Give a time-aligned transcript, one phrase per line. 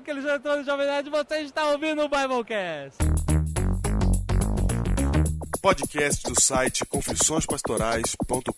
[0.00, 2.96] aqui Alexandre Antônio Jovem Nerd, você está ouvindo o Biblecast.
[5.60, 8.48] Podcast do site confissõespastorais.com.br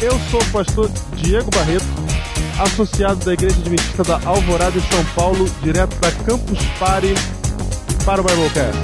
[0.00, 1.84] Eu sou o pastor Diego Barreto,
[2.62, 7.14] associado da Igreja Adventista da Alvorada em São Paulo, direto da Campus Party
[8.04, 8.78] para o Biblecast.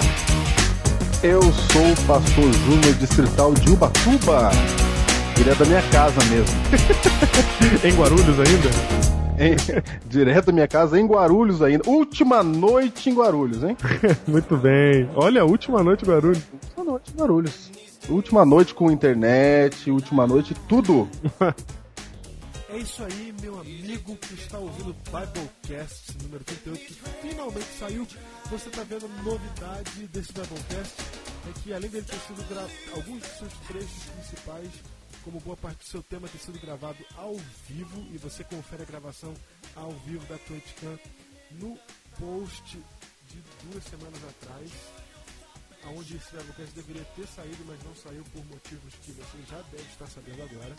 [1.23, 4.50] Eu sou o pastor Júnior Distrital de Ubatuba,
[5.37, 6.59] direto da minha casa mesmo.
[7.85, 9.18] em Guarulhos ainda?
[9.38, 9.56] Em,
[10.09, 11.88] direto da minha casa em Guarulhos ainda.
[11.88, 13.77] Última noite em Guarulhos, hein?
[14.27, 15.09] Muito bem.
[15.15, 16.42] Olha, última noite em Guarulhos.
[16.52, 17.70] Última noite em Guarulhos.
[18.09, 21.09] Última noite com internet, última noite tudo.
[22.70, 28.07] É isso aí, meu amigo que está ouvindo o Biblecast número 38, que finalmente saiu.
[28.51, 30.95] Você está vendo a novidade desse Biblecast,
[31.48, 34.68] é que além dele ter sido gravado, alguns dos seus trechos principais,
[35.28, 37.37] como boa parte do seu tema, ter sido gravado ao
[37.68, 39.35] vivo, e você confere a gravação
[39.76, 40.98] ao vivo da Twitchcam
[41.51, 41.79] no
[42.18, 42.79] post
[43.29, 44.70] de duas semanas atrás,
[45.95, 49.85] onde esse Biblecast deveria ter saído, mas não saiu por motivos que você já deve
[49.90, 50.74] estar sabendo agora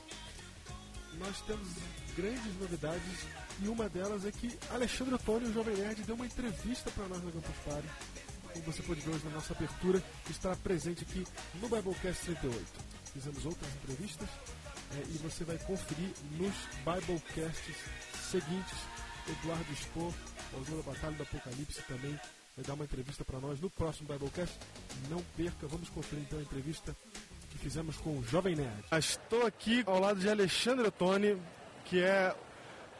[1.18, 1.68] nós temos
[2.16, 3.28] grandes novidades
[3.62, 7.22] e uma delas é que Alexandre Antônio, o Jovem Nerd, deu uma entrevista para nós
[7.24, 7.88] no Campus Party.
[8.54, 11.26] Como você pode ver hoje na nossa abertura, estará presente aqui
[11.56, 12.89] no Biblecast 38.
[13.14, 14.30] Fizemos outras entrevistas
[14.92, 16.54] é, e você vai conferir nos
[16.86, 17.76] Biblecasts
[18.30, 18.78] seguintes.
[19.28, 20.14] Eduardo Expo,
[20.54, 22.20] autor da Batalha do Apocalipse, também
[22.56, 24.58] vai dar uma entrevista para nós no próximo Biblecast.
[25.10, 26.96] Não perca, vamos conferir então a entrevista
[27.52, 28.84] que fizemos com o Jovem Nerd.
[28.92, 31.40] Estou aqui ao lado de Alexandre Ottoni,
[31.86, 32.36] que é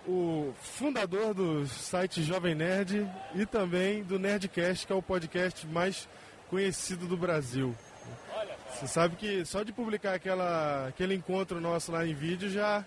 [0.08, 6.08] o fundador do site Jovem Nerd e também do Nerdcast, que é o podcast mais
[6.50, 7.76] conhecido do Brasil.
[8.72, 12.86] Você sabe que só de publicar aquela, aquele encontro nosso lá em vídeo já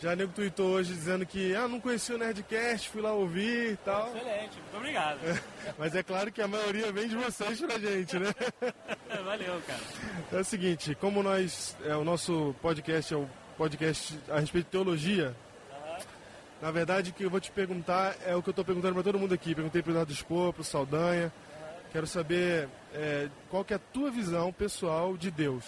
[0.00, 3.76] já nego tweetou hoje dizendo que ah, não conhecia o Nerdcast, fui lá ouvir e
[3.76, 4.08] tal.
[4.16, 5.18] Excelente, muito obrigado.
[5.78, 8.34] Mas é claro que a maioria vem de vocês pra gente, né?
[9.22, 9.80] Valeu, cara.
[10.32, 11.76] É o seguinte, como nós.
[11.84, 15.36] É, o nosso podcast é o podcast a respeito de teologia.
[16.62, 19.02] Na verdade, o que eu vou te perguntar é o que eu estou perguntando para
[19.02, 19.54] todo mundo aqui.
[19.54, 21.30] Perguntei para o Eduardo Expor, para o Saldanha.
[21.92, 25.64] Quero saber é, qual que é a tua visão pessoal de Deus.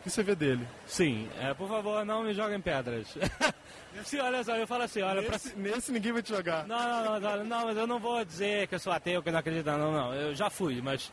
[0.00, 0.66] O que você vê dele?
[0.86, 3.06] Sim, é, por favor, não me joguem pedras.
[4.04, 5.32] Sim, olha só, eu falo assim, olha, pra...
[5.32, 6.66] Nesse, nesse ninguém vai te jogar.
[6.66, 9.28] Não, não, não, não, não, mas eu não vou dizer que eu sou ateu, que
[9.28, 10.12] eu não acredito, não, não.
[10.12, 11.12] Eu já fui, mas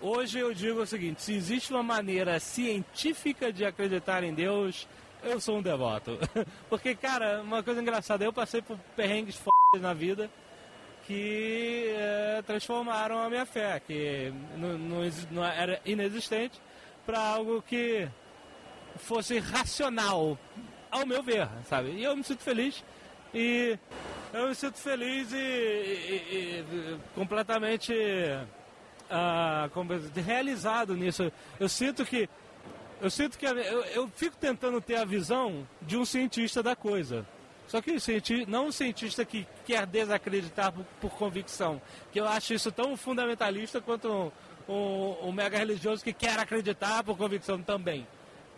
[0.00, 4.86] hoje eu digo o seguinte, se existe uma maneira científica de acreditar em Deus,
[5.22, 6.16] eu sou um devoto.
[6.70, 10.30] Porque, cara, uma coisa engraçada, eu passei por perrengues f na vida
[11.10, 15.00] que é, transformaram a minha fé, que não, não,
[15.32, 16.60] não era inexistente,
[17.04, 18.08] para algo que
[18.94, 20.38] fosse racional,
[20.88, 21.90] ao meu ver, sabe?
[21.90, 22.84] E eu me sinto feliz
[23.34, 23.76] e
[24.32, 27.92] eu me sinto feliz e, e- e- completamente
[30.08, 31.32] dizer, realizado nisso.
[31.58, 32.28] Eu sinto que
[33.00, 37.26] eu sinto que eu, eu fico tentando ter a visão de um cientista da coisa.
[37.70, 41.80] Só que o cienti- não um cientista que quer desacreditar por, por convicção.
[42.10, 44.08] Que eu acho isso tão fundamentalista quanto
[44.68, 48.04] um, um- um mega religioso que quer acreditar por convicção também.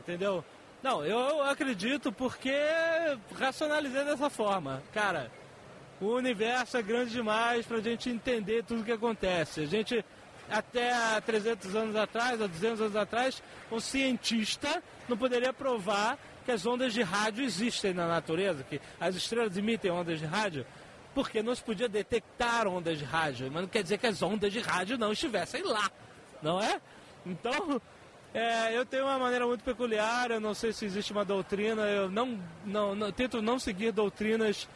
[0.00, 0.42] Entendeu?
[0.82, 2.50] Não, eu acredito porque
[3.38, 4.82] racionalizei dessa forma.
[4.94, 5.30] Cara,
[6.00, 9.60] o universo é grande demais para a gente entender tudo o que acontece.
[9.60, 10.02] A gente,
[10.50, 16.50] até há 300 anos atrás, ou 200 anos atrás, um cientista não poderia provar que
[16.50, 20.66] as ondas de rádio existem na natureza, que as estrelas emitem ondas de rádio,
[21.14, 23.50] porque não se podia detectar ondas de rádio.
[23.52, 25.90] Mas não quer dizer que as ondas de rádio não estivessem lá,
[26.42, 26.80] não é?
[27.24, 27.80] Então,
[28.34, 32.10] é, eu tenho uma maneira muito peculiar, eu não sei se existe uma doutrina, eu
[32.10, 34.66] não, não, não- tento não seguir doutrinas,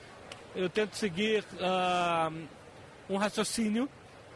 [0.55, 2.31] eu tento seguir ah,
[3.09, 3.89] um raciocínio.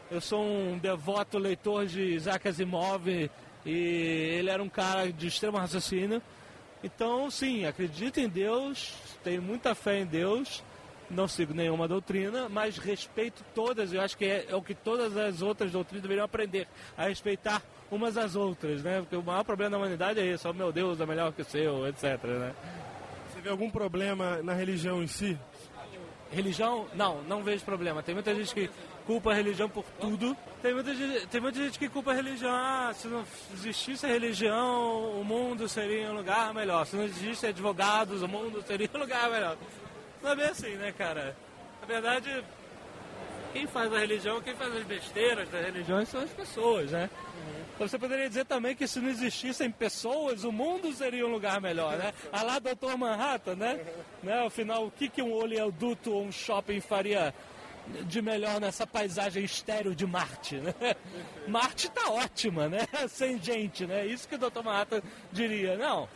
[0.09, 3.29] Eu sou um devoto leitor de Isaac Asimov e
[3.65, 6.21] ele era um cara de extremo raciocínio.
[6.83, 8.93] Então, sim, acredito em Deus,
[9.23, 10.63] tenho muita fé em Deus,
[11.09, 15.15] não sigo nenhuma doutrina, mas respeito todas, eu acho que é, é o que todas
[15.15, 16.67] as outras doutrinas deveriam aprender,
[16.97, 17.61] a respeitar
[17.91, 19.01] umas às outras, né?
[19.01, 21.45] Porque o maior problema da humanidade é esse, oh meu Deus, é melhor que o
[21.45, 22.55] seu, etc, né?
[23.29, 25.37] Você vê algum problema na religião em si?
[26.31, 28.01] Religião, não, não vejo problema.
[28.01, 28.69] Tem muita gente que
[29.11, 30.35] culpa a religião por tudo.
[30.61, 32.49] Tem muita, gente- tem muita gente que culpa a religião.
[32.53, 36.85] Ah, se não existisse a religião, o mundo seria um lugar melhor.
[36.85, 39.57] Se não existisse advogados, o mundo seria um lugar melhor.
[40.23, 41.35] Não é bem assim, né, cara?
[41.81, 42.43] Na verdade,
[43.53, 47.09] Quem faz a religião, quem faz as besteiras da religião são as pessoas, né?
[47.75, 51.59] Então você poderia dizer também que se não existissem pessoas, o mundo seria um lugar
[51.59, 52.13] melhor, né?
[52.31, 53.85] A lá Doutor Manhattan, né?
[54.23, 54.45] né?
[54.45, 57.33] Afinal, o que, que um oleoduto ou um shopping faria
[58.05, 60.73] de melhor nessa paisagem estéreo de Marte, né?
[61.47, 62.87] Marte tá ótima, né?
[63.09, 64.05] Sem gente, né?
[64.05, 64.63] Isso que o Dr.
[64.63, 65.01] Manhattan
[65.31, 65.77] diria.
[65.77, 66.07] Não,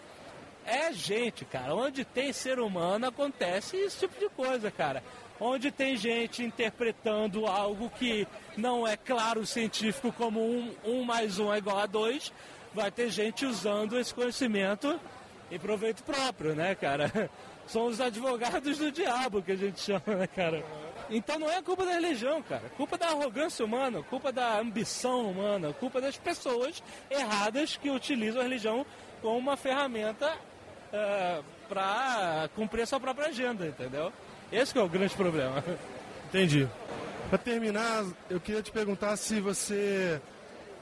[0.65, 1.75] é gente, cara.
[1.75, 5.03] Onde tem ser humano acontece esse tipo de coisa, cara.
[5.39, 11.53] Onde tem gente interpretando algo que não é claro científico como um, um mais um
[11.53, 12.31] é igual a dois,
[12.73, 14.99] vai ter gente usando esse conhecimento
[15.51, 17.29] em proveito próprio, né, cara?
[17.67, 20.63] São os advogados do diabo que a gente chama, né, cara?
[21.09, 22.69] Então não é culpa da religião, cara.
[22.77, 28.43] Culpa da arrogância humana, culpa da ambição humana, culpa das pessoas erradas que utilizam a
[28.43, 28.85] religião
[29.21, 30.35] como uma ferramenta uh,
[30.93, 34.11] é, para cumprir a sua própria agenda, entendeu?
[34.51, 35.63] Esse é o grande problema.
[36.29, 36.67] Entendi.
[37.29, 40.21] Para terminar, eu queria te perguntar se você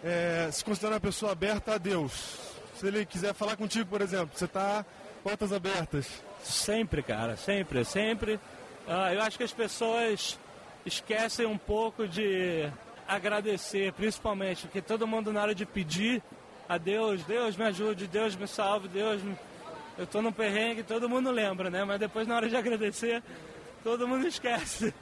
[0.04, 2.38] é, se considera uma pessoa aberta a Deus.
[2.76, 4.86] Se ele quiser falar contigo, por exemplo, você está
[5.24, 6.06] portas abertas.
[6.44, 8.40] Sempre, cara, sempre, sempre.
[8.88, 10.38] Ah, eu acho que as pessoas
[10.86, 12.70] esquecem um pouco de
[13.08, 16.22] agradecer, principalmente, porque todo mundo na hora de pedir
[16.68, 19.38] a Deus, Deus me ajude, Deus me salve, Deus me...
[19.98, 21.84] Eu estou num perrengue, todo mundo lembra, né?
[21.84, 23.22] Mas depois na hora de agradecer,
[23.84, 24.94] todo mundo esquece.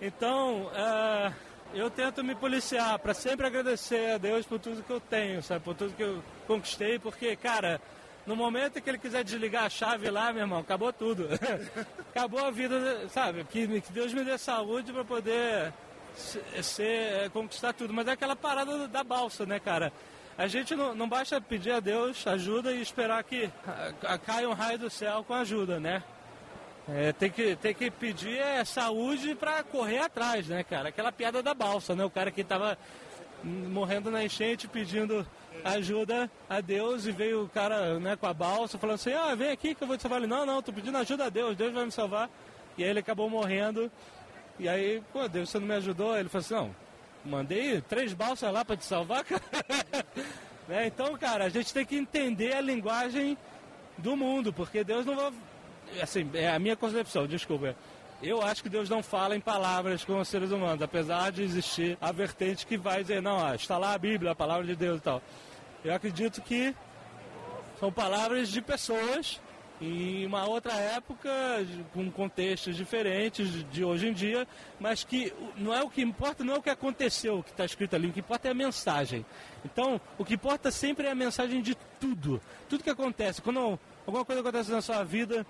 [0.00, 1.32] Então, uh,
[1.72, 5.64] eu tento me policiar para sempre agradecer a Deus por tudo que eu tenho, sabe?
[5.64, 7.80] Por tudo que eu conquistei, porque, cara,
[8.26, 11.28] no momento que ele quiser desligar a chave lá, meu irmão, acabou tudo.
[12.10, 13.44] acabou a vida, sabe?
[13.44, 15.72] Que, que Deus me dê saúde para poder
[16.62, 17.94] ser, é, conquistar tudo.
[17.94, 19.92] Mas é aquela parada da balsa, né, cara?
[20.36, 24.48] A gente não, não basta pedir a Deus ajuda e esperar que a, a, caia
[24.48, 26.02] um raio do céu com ajuda, né?
[26.88, 30.90] É, tem, que, tem que pedir é, saúde para correr atrás, né, cara?
[30.90, 32.04] Aquela piada da balsa, né?
[32.04, 32.76] O cara que tava
[33.42, 35.26] morrendo na enchente pedindo
[35.64, 39.50] ajuda a Deus e veio o cara né, com a balsa falando assim, ah, vem
[39.50, 40.18] aqui que eu vou te salvar.
[40.18, 42.30] Ele, não, não, tô pedindo ajuda a Deus, Deus vai me salvar.
[42.76, 43.90] E aí ele acabou morrendo.
[44.58, 46.16] E aí, pô, Deus, você não me ajudou?
[46.16, 46.76] Ele falou assim, não,
[47.24, 49.42] mandei três balsas lá para te salvar, cara.
[50.68, 50.86] né?
[50.86, 53.36] Então, cara, a gente tem que entender a linguagem
[53.98, 55.32] do mundo, porque Deus não vai...
[56.00, 57.76] Assim, é a minha concepção, desculpa.
[58.22, 61.98] Eu acho que Deus não fala em palavras com os seres humanos, apesar de existir
[62.00, 65.02] a vertente que vai dizer, não, está lá a Bíblia, a palavra de Deus e
[65.02, 65.22] tal.
[65.86, 66.74] Eu acredito que
[67.78, 69.40] são palavras de pessoas
[69.80, 71.30] em uma outra época,
[71.94, 74.48] com contextos diferentes de hoje em dia,
[74.80, 77.64] mas que não é o que importa, não é o que aconteceu, o que está
[77.64, 79.24] escrito ali, o que importa é a mensagem.
[79.64, 83.40] Então, o que importa sempre é a mensagem de tudo, tudo que acontece.
[83.40, 85.46] Quando alguma coisa acontece na sua vida,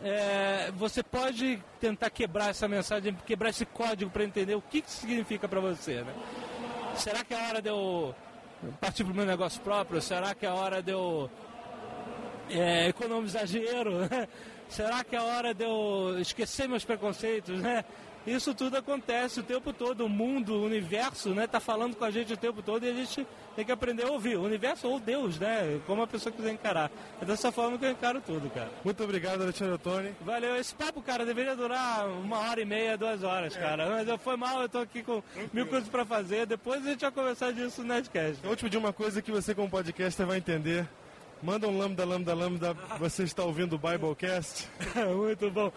[0.00, 4.90] é, você pode tentar quebrar essa mensagem, quebrar esse código para entender o que, que
[4.92, 6.14] significa para você, né?
[6.94, 8.14] Será que é a hora de eu
[8.80, 10.00] partir para o meu negócio próprio?
[10.00, 11.30] Será que é hora de eu
[12.50, 13.92] é, economizar dinheiro?
[14.68, 17.84] Será que é hora de eu esquecer meus preconceitos, né?
[18.26, 20.04] Isso tudo acontece o tempo todo.
[20.04, 22.94] O mundo, o universo, né, tá falando com a gente o tempo todo e a
[22.94, 23.26] gente
[23.56, 24.36] tem que aprender a ouvir.
[24.36, 25.80] O universo ou Deus, né?
[25.86, 26.90] Como a pessoa quiser encarar.
[27.20, 28.70] É dessa forma que eu encaro tudo, cara.
[28.84, 30.14] Muito obrigado, Alexandre Tony.
[30.20, 30.56] Valeu.
[30.56, 33.60] Esse papo, cara, deveria durar uma hora e meia, duas horas, é.
[33.60, 33.90] cara.
[33.90, 35.22] Mas eu foi mal, eu tô aqui com
[35.52, 36.46] mil coisas para fazer.
[36.46, 38.38] Depois a gente vai conversar disso no Nerdcast.
[38.42, 40.88] Eu vou te pedir uma coisa que você, como podcaster, vai entender.
[41.42, 42.74] Manda um lambda, lambda, lambda.
[43.00, 44.68] Você está ouvindo o Biblecast?
[45.16, 45.72] Muito bom.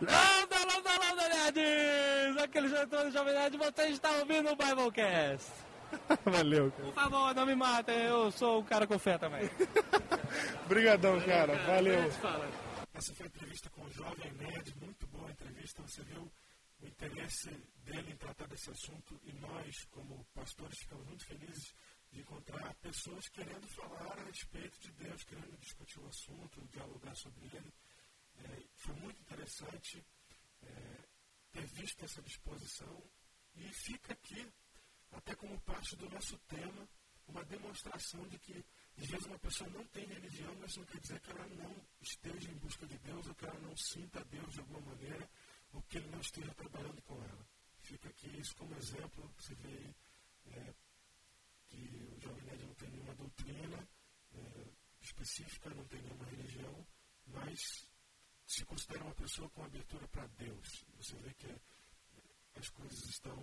[0.00, 2.42] Lambda, lambda, lambda, nerds!
[2.42, 5.50] Aquele diretor do Jovem Nerd, você está ouvindo o Biblecast.
[6.24, 6.70] Valeu.
[6.70, 6.84] Cara.
[6.84, 9.50] Por favor, não me matem, eu sou o cara com fé também.
[10.66, 11.56] Obrigadão, cara.
[11.56, 11.74] cara.
[11.74, 12.00] Valeu.
[12.94, 15.82] Essa foi a entrevista com o Jovem Nerd, muito boa entrevista.
[15.82, 16.30] Você viu
[16.80, 17.50] o interesse
[17.84, 21.74] dele em tratar desse assunto e nós, como pastores, ficamos muito felizes
[22.12, 27.46] de encontrar pessoas querendo falar a respeito de Deus, querendo discutir o assunto, dialogar sobre
[27.52, 27.72] ele.
[28.44, 30.04] É, foi muito interessante
[30.62, 31.04] é,
[31.52, 33.02] ter visto essa disposição
[33.54, 34.46] e fica aqui,
[35.12, 36.88] até como parte do nosso tema,
[37.26, 38.64] uma demonstração de que,
[38.96, 42.50] às vezes, uma pessoa não tem religião, mas não quer dizer que ela não esteja
[42.50, 45.28] em busca de Deus, ou que ela não sinta Deus de alguma maneira,
[45.72, 47.46] ou que ele não esteja trabalhando com ela.
[47.80, 49.94] Fica aqui isso como exemplo, você vê
[50.46, 50.74] é,
[51.68, 53.88] que o Jovem Nerd não tem nenhuma doutrina
[54.34, 54.64] é,
[55.00, 56.86] específica, não tem nenhuma religião,
[57.26, 57.87] mas
[58.48, 60.84] se considera uma pessoa com abertura para Deus.
[60.96, 61.54] Você vê que
[62.56, 63.36] as coisas estão.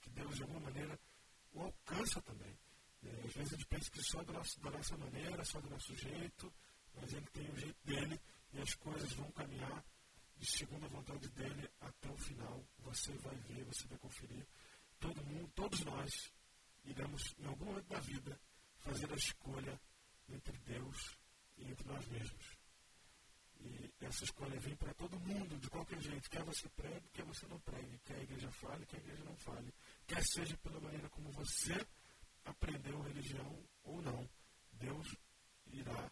[0.00, 0.98] que Deus, de alguma maneira,
[1.52, 2.58] o alcança também.
[3.04, 5.68] É, às vezes a gente pensa que só da nossa, da nossa maneira, só do
[5.68, 6.50] nosso jeito,
[6.94, 8.18] mas ele tem o jeito dele
[8.54, 9.84] e as coisas vão caminhar
[10.40, 12.64] segundo a vontade dele até o final.
[12.78, 14.46] Você vai ver, você vai conferir.
[14.98, 16.32] Todo mundo, todos nós
[16.84, 18.40] iremos, em algum momento da vida,
[18.78, 19.78] fazer a escolha
[20.28, 21.18] entre Deus
[21.58, 22.63] e entre nós mesmos.
[23.60, 26.28] E essa escolha vem para todo mundo, de qualquer jeito.
[26.30, 27.98] Quer você pregue, quer você não pregue.
[28.04, 29.74] Quer a igreja fale, quer a igreja não fale.
[30.06, 31.74] Quer seja pela maneira como você
[32.44, 34.28] aprendeu religião ou não.
[34.72, 35.16] Deus
[35.66, 36.10] irá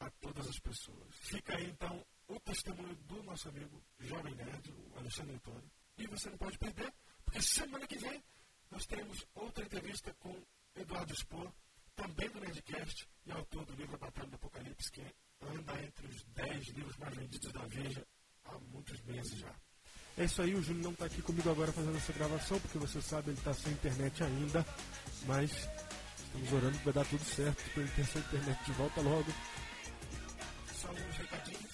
[0.00, 1.14] a todas as pessoas.
[1.14, 5.70] Fica aí então o testemunho do nosso amigo Jovem Nerd, o Alexandre Antônio.
[5.96, 6.92] E você não pode perder,
[7.24, 8.22] porque semana que vem
[8.70, 10.34] nós teremos outra entrevista com
[10.74, 11.52] Eduardo Spor,
[11.94, 15.00] também do Nerdcast e autor do livro A Batalha do Apocalipse, que
[15.48, 18.06] anda entre os 10 livros mais vendidos da Veja
[18.44, 19.54] há muitos meses já.
[20.16, 23.02] É isso aí, o Júnior não está aqui comigo agora fazendo essa gravação, porque você
[23.02, 24.64] sabe, ele está sem internet ainda,
[25.26, 29.00] mas estamos orando que vai dar tudo certo para ele ter sua internet de volta
[29.00, 29.32] logo.
[30.72, 31.72] Só alguns recadinhos.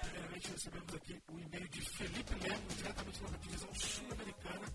[0.00, 4.66] Primeiramente, recebemos aqui o e-mail de Felipe Lemos, diretamente da divisão sul-americana,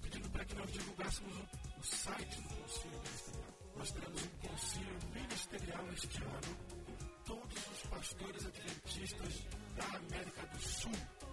[0.00, 3.54] pedindo para que nós divulgássemos o, o site do Conselho Ministerial.
[3.76, 6.83] Nós teremos um concílio ministerial este ano
[7.26, 9.42] todos os pastores adventistas
[9.76, 10.92] da América do Sul.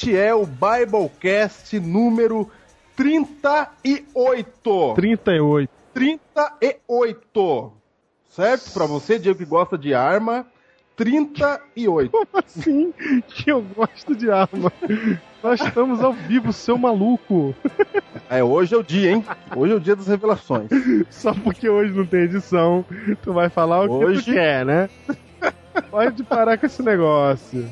[0.00, 2.50] Este é o Biblecast número
[2.96, 4.94] 38.
[4.96, 5.70] 38.
[5.92, 7.72] 38.
[8.30, 8.72] Certo?
[8.72, 10.46] Pra você, Diego, que gosta de arma,
[10.96, 12.10] 38.
[12.10, 12.94] Como assim
[13.28, 14.72] que eu gosto de arma?
[15.42, 17.54] Nós estamos ao vivo, seu maluco.
[18.30, 19.22] É, hoje é o dia, hein?
[19.54, 20.70] Hoje é o dia das revelações.
[21.10, 22.86] Só porque hoje não tem edição,
[23.22, 24.88] tu vai falar o que Hoje- tu quer, né?
[25.90, 27.68] Pode parar com esse negócio.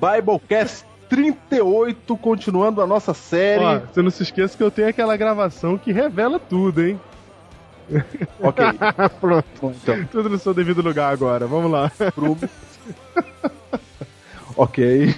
[0.00, 3.62] Biblecast 38, continuando a nossa série.
[3.62, 7.00] Ó, você não se esqueça que eu tenho aquela gravação que revela tudo, hein?
[8.40, 8.64] Ok,
[9.20, 9.46] Pronto.
[9.62, 11.46] então, Tudo no seu devido lugar agora.
[11.46, 11.92] Vamos lá.
[14.56, 15.14] ok.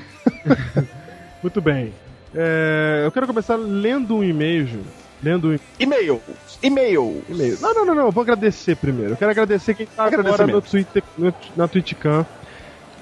[1.43, 1.95] Muito bem.
[2.35, 4.83] É, eu quero começar lendo um e-mail.
[5.23, 6.21] Lendo um E-mail.
[6.63, 7.25] E-mail.
[7.27, 7.59] e-mail.
[7.61, 8.07] Não, não, não, não.
[8.07, 9.13] Eu vou agradecer primeiro.
[9.13, 12.27] Eu quero agradecer quem tá agora no Twitter, no, na TwitchCam.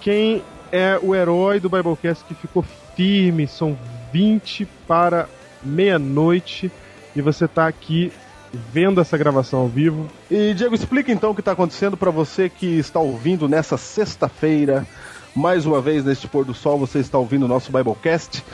[0.00, 2.64] Quem é o herói do Biblecast que ficou
[2.96, 3.46] firme.
[3.46, 3.76] São
[4.12, 5.28] 20 para
[5.62, 6.70] meia-noite.
[7.16, 8.12] E você tá aqui
[8.72, 10.08] vendo essa gravação ao vivo.
[10.30, 14.86] E Diego, explica então o que está acontecendo para você que está ouvindo nessa sexta-feira.
[15.34, 18.44] Mais uma vez neste pôr do sol, você está ouvindo o nosso Biblecast.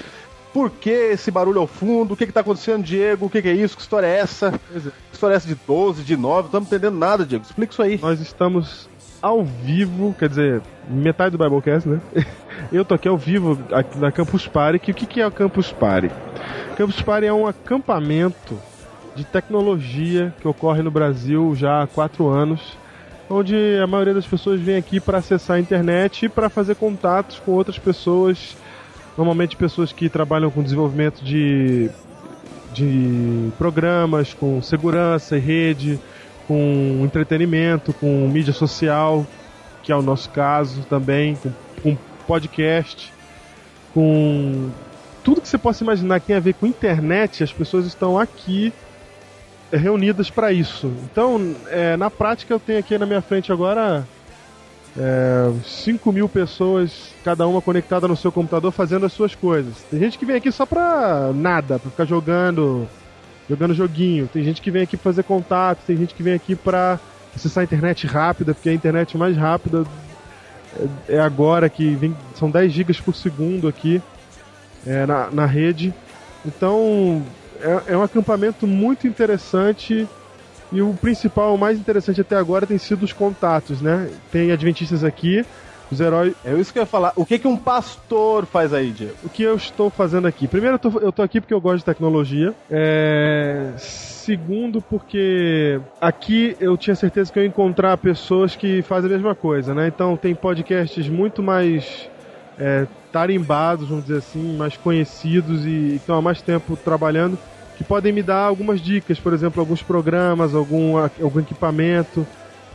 [0.53, 2.15] Por que esse barulho ao fundo?
[2.15, 3.27] O que está acontecendo, Diego?
[3.27, 3.77] O que, que é isso?
[3.77, 4.49] Que história é essa?
[4.75, 4.81] É.
[4.81, 6.41] Que história é essa de 12, de 9?
[6.41, 7.45] Não estamos entendendo nada, Diego.
[7.45, 7.99] Explica isso aí.
[7.99, 8.90] Nós estamos
[9.23, 12.01] ao vivo, quer dizer, metade do Biblecast, né?
[12.73, 14.79] Eu tô aqui ao vivo aqui na Campus Party.
[14.79, 16.11] Que, o que, que é o Campus Party?
[16.77, 18.59] Campus Party é um acampamento
[19.15, 22.77] de tecnologia que ocorre no Brasil já há quatro anos,
[23.29, 27.39] onde a maioria das pessoas vem aqui para acessar a internet e para fazer contatos
[27.39, 28.57] com outras pessoas,
[29.17, 31.91] normalmente pessoas que trabalham com desenvolvimento de,
[32.73, 36.01] de programas, com segurança e rede,
[36.51, 39.25] com entretenimento, com mídia social.
[39.85, 43.13] que é o nosso caso também, com, com podcast,
[43.95, 44.69] com
[45.23, 48.73] tudo que você possa imaginar que tem a ver com internet, as pessoas estão aqui
[49.73, 50.93] reunidas para isso.
[51.05, 54.05] Então, é, na prática, eu tenho aqui na minha frente agora
[54.99, 59.75] é, 5 mil pessoas, cada uma conectada no seu computador, fazendo as suas coisas.
[59.89, 62.89] Tem gente que vem aqui só pra nada, pra ficar jogando,
[63.51, 64.29] jogando joguinho.
[64.33, 67.01] Tem gente que vem aqui pra fazer contato, tem gente que vem aqui pra
[67.35, 69.85] acessar a internet rápida, porque a internet mais rápida
[71.09, 74.01] é, é agora que vem, são 10 gigas por segundo aqui
[74.87, 75.93] é, na, na rede.
[76.47, 77.25] Então
[77.61, 80.09] é, é um acampamento muito interessante
[80.73, 84.09] e o principal, o mais interessante até agora tem sido os contatos, né?
[84.31, 85.45] Tem adventistas aqui,
[85.91, 86.35] os heróis.
[86.45, 87.13] É isso que eu ia falar.
[87.17, 89.15] O que, que um pastor faz aí, Diego?
[89.25, 90.47] O que eu estou fazendo aqui?
[90.47, 92.55] Primeiro, eu tô, eu tô aqui porque eu gosto de tecnologia.
[92.71, 93.73] É...
[93.77, 99.35] Segundo, porque aqui eu tinha certeza que eu ia encontrar pessoas que fazem a mesma
[99.35, 99.89] coisa, né?
[99.89, 102.09] Então tem podcasts muito mais
[102.59, 107.39] é, tarimbados, vamos dizer assim, mais conhecidos e estão há mais tempo trabalhando
[107.81, 112.27] que podem me dar algumas dicas, por exemplo, alguns programas, algum, algum equipamento.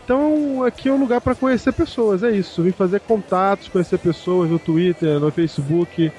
[0.06, 2.62] Então, aqui é um lugar para conhecer pessoas, é isso.
[2.62, 6.12] Vim fazer contatos, conhecer pessoas no Twitter, no Facebook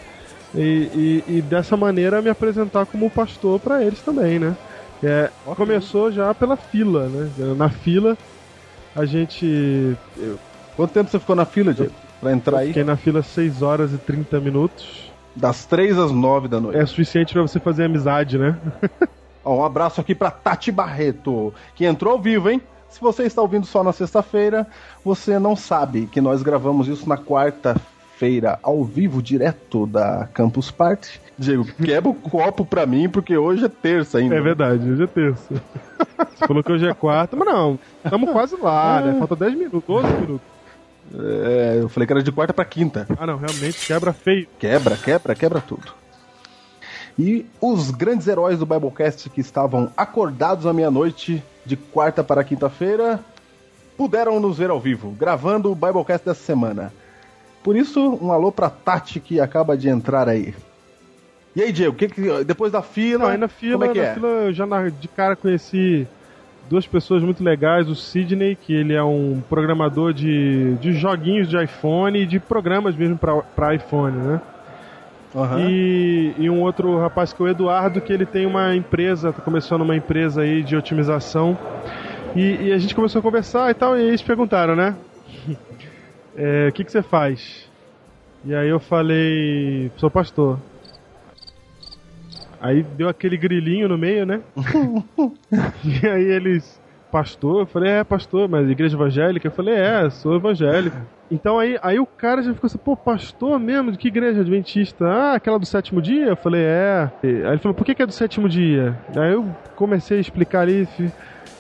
[0.53, 4.57] e, e, e dessa maneira me apresentar como pastor para eles também, né?
[5.05, 5.55] É, okay.
[5.55, 7.31] Começou já pela fila, né?
[7.57, 8.19] Na fila,
[8.95, 9.97] a gente.
[10.75, 11.93] Quanto tempo você ficou na fila, Diego?
[12.21, 12.69] Pra entrar aí?
[12.69, 15.13] Fiquei na fila 6 horas e 30 minutos.
[15.35, 16.79] Das 3 às 9 da noite.
[16.79, 18.59] É suficiente para você fazer amizade, né?
[19.45, 22.61] Ó, um abraço aqui para Tati Barreto, que entrou ao vivo, hein?
[22.97, 24.67] Se você está ouvindo só na sexta-feira,
[25.05, 31.21] você não sabe que nós gravamos isso na quarta-feira, ao vivo, direto da Campus Party.
[31.37, 34.37] Diego, quebra o copo pra mim, porque hoje é terça ainda.
[34.37, 35.63] É verdade, hoje é terça.
[36.35, 39.19] Você falou que hoje é quarta, mas não, estamos quase lá, né?
[39.19, 40.47] Falta 10 minutos, 12 minutos.
[41.15, 43.07] É, eu falei que era de quarta para quinta.
[43.19, 44.49] Ah, não, realmente quebra feio.
[44.59, 45.93] Quebra, quebra, quebra tudo.
[47.19, 53.21] E os grandes heróis do Biblecast que estavam acordados à meia-noite de quarta para quinta-feira
[53.97, 56.93] puderam nos ver ao vivo, gravando o Biblecast dessa semana.
[57.63, 60.55] Por isso, um alô pra Tati que acaba de entrar aí.
[61.55, 63.25] E aí, Diego, que que, depois da fila.
[63.25, 64.15] Não, aí na fila, como é que na é?
[64.15, 66.07] fila eu já na, de cara conheci
[66.69, 71.63] duas pessoas muito legais, o Sidney, que ele é um programador de, de joguinhos de
[71.63, 74.41] iPhone e de programas mesmo para iPhone, né?
[75.37, 75.69] Uhum.
[75.69, 79.43] E, e, um outro rapaz que é o Eduardo, que ele tem uma empresa, tá
[79.43, 81.59] começando uma empresa aí de otimização.
[82.35, 84.97] E, e a gente começou a conversar e tal, e eles perguntaram, né?
[86.39, 87.67] É, o que, que você faz?
[88.45, 90.61] E aí eu falei, sou pastor.
[92.61, 94.43] Aí deu aquele grilinho no meio, né?
[95.83, 96.79] e aí eles,
[97.17, 97.61] pastor?
[97.61, 99.47] Eu falei, é, pastor, mas igreja evangélica?
[99.47, 100.99] Eu falei, é, sou evangélico.
[101.31, 103.91] Então aí, aí o cara já ficou assim, pô, pastor mesmo?
[103.91, 105.07] De que igreja adventista?
[105.07, 106.27] Ah, aquela do sétimo dia?
[106.27, 107.11] Eu falei, é.
[107.23, 108.99] Aí ele falou, por que, que é do sétimo dia?
[109.17, 110.87] Aí eu comecei a explicar ali.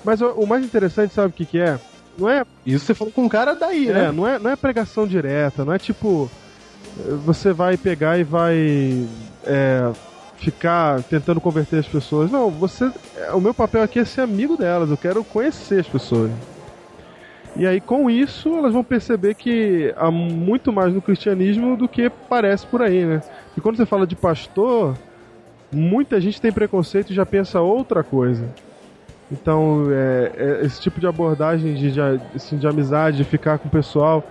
[0.05, 1.81] Mas o, o mais interessante, sabe o que, que é?
[2.19, 2.45] Não é.
[2.66, 4.12] Isso você falou com um cara daí, é, né?
[4.12, 6.31] Não é, não é pregação direta, não é tipo.
[7.25, 9.09] Você vai pegar e vai.
[9.45, 9.90] É,
[10.38, 12.31] ficar tentando converter as pessoas.
[12.31, 12.90] Não, você.
[13.33, 16.31] O meu papel aqui é ser amigo delas, eu quero conhecer as pessoas.
[17.57, 22.11] E aí, com isso, elas vão perceber que há muito mais no cristianismo do que
[22.11, 23.22] parece por aí, né?
[23.57, 24.94] E quando você fala de pastor,
[25.72, 28.46] muita gente tem preconceito e já pensa outra coisa.
[29.33, 32.01] Então, é, é, esse tipo de abordagem de, de,
[32.35, 34.22] assim, de amizade, de ficar com o pessoal,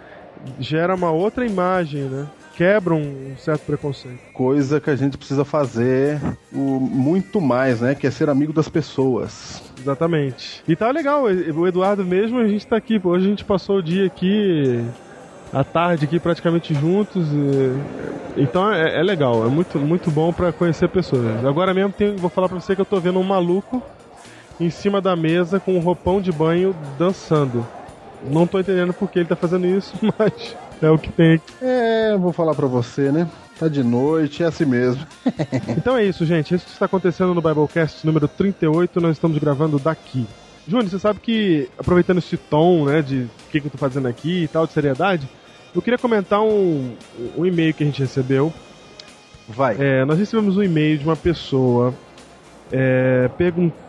[0.60, 2.28] gera uma outra imagem, né?
[2.56, 4.20] Quebram um certo preconceito.
[4.34, 6.20] Coisa que a gente precisa fazer
[6.54, 7.96] o, muito mais, né?
[7.96, 9.62] Que é ser amigo das pessoas.
[9.80, 10.64] Exatamente.
[10.68, 13.00] E tá legal, o Eduardo mesmo, a gente tá aqui.
[13.04, 14.84] Hoje a gente passou o dia aqui,
[15.54, 17.28] a tarde aqui praticamente juntos.
[18.38, 21.46] Então é, é legal, é muito, muito bom para conhecer pessoas.
[21.46, 23.82] Agora mesmo tem, vou falar pra você que eu tô vendo um maluco
[24.60, 27.66] em cima da mesa com um roupão de banho dançando.
[28.24, 31.42] Não tô entendendo por que ele tá fazendo isso, mas é o que tem.
[31.62, 33.28] É, vou falar pra você, né?
[33.60, 35.06] Tá de noite, é assim mesmo.
[35.78, 36.54] então é isso, gente.
[36.54, 39.00] Isso está acontecendo no Biblecast número 38.
[39.00, 40.28] Nós estamos gravando daqui.
[40.68, 44.08] Júnior, você sabe que, aproveitando esse tom, né, de o que, que eu tô fazendo
[44.08, 45.30] aqui e tal, de seriedade,
[45.74, 46.96] eu queria comentar um,
[47.38, 48.52] um e-mail que a gente recebeu.
[49.48, 49.78] Vai.
[49.80, 51.94] É, nós recebemos um e-mail de uma pessoa
[52.72, 53.30] é,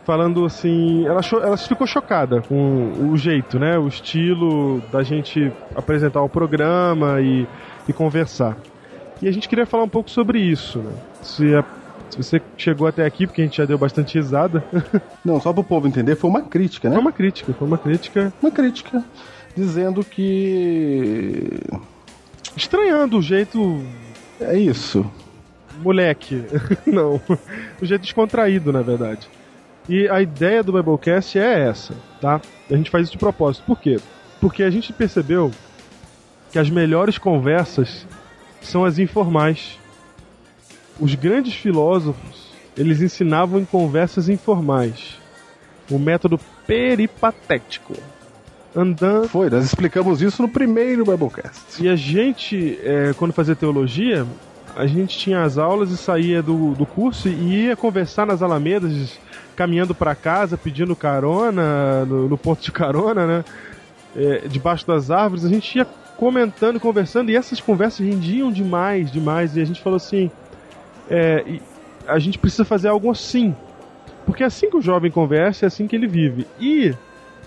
[0.05, 6.23] falando assim, ela, ela ficou chocada com o jeito, né, o estilo da gente apresentar
[6.23, 7.47] o programa e,
[7.89, 8.57] e conversar.
[9.21, 10.93] E a gente queria falar um pouco sobre isso, né?
[11.23, 11.65] Se, a,
[12.11, 14.63] se você chegou até aqui, porque a gente já deu bastante risada.
[15.25, 16.97] Não, só para o povo entender, foi uma crítica, né?
[16.97, 18.33] Foi uma crítica, foi uma crítica.
[18.43, 19.03] Uma crítica.
[19.57, 21.61] dizendo que.
[22.55, 23.83] Estranhando o jeito
[24.41, 25.11] É isso.
[25.79, 26.45] Moleque.
[26.87, 27.21] Não.
[27.81, 29.29] O jeito descontraído, na verdade.
[29.89, 32.41] E a ideia do Biblecast é essa, tá?
[32.71, 33.65] A gente faz isso de propósito.
[33.67, 33.99] Por quê?
[34.41, 35.51] Porque a gente percebeu
[36.51, 38.07] que as melhores conversas
[38.61, 39.79] são as informais.
[40.99, 45.19] Os grandes filósofos, eles ensinavam em conversas informais.
[45.91, 47.95] O método peripatético.
[48.75, 51.83] Andando Foi, nós explicamos isso no primeiro Biblecast.
[51.83, 54.27] e a gente, é, quando fazia teologia,
[54.77, 59.19] a gente tinha as aulas e saía do, do curso e ia conversar nas alamedas,
[59.57, 63.45] caminhando para casa, pedindo carona, no, no ponto de carona, né?
[64.15, 65.87] É, debaixo das árvores, a gente ia
[66.17, 70.31] comentando, conversando, e essas conversas rendiam demais, demais, e a gente falou assim,
[71.11, 71.59] é,
[72.07, 73.55] a gente precisa fazer algo assim,
[74.25, 76.95] porque é assim que o jovem conversa, é assim que ele vive, e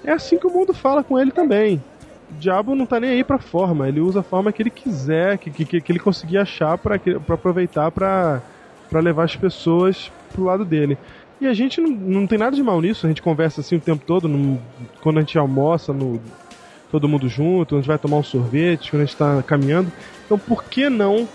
[0.03, 1.81] é assim que o mundo fala com ele também
[2.31, 5.37] o diabo não tá nem aí pra forma, ele usa a forma que ele quiser,
[5.37, 8.41] que, que, que ele conseguir achar pra aproveitar pra
[8.93, 10.97] levar as pessoas pro lado dele.
[11.41, 13.81] E a gente não, não tem nada de mal nisso, a gente conversa assim o
[13.81, 14.59] tempo todo, no-
[15.01, 16.21] quando a gente almoça, no,
[16.91, 19.91] todo mundo junto, a gente vai tomar um sorvete, quando a gente tá caminhando.
[20.25, 21.27] Então por que não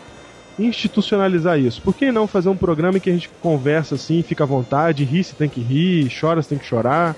[0.58, 1.82] institucionalizar isso?
[1.82, 5.04] Por que não fazer um programa em que a gente conversa assim, fica à vontade,
[5.04, 7.16] ri se tem que rir, chora se tem que chorar?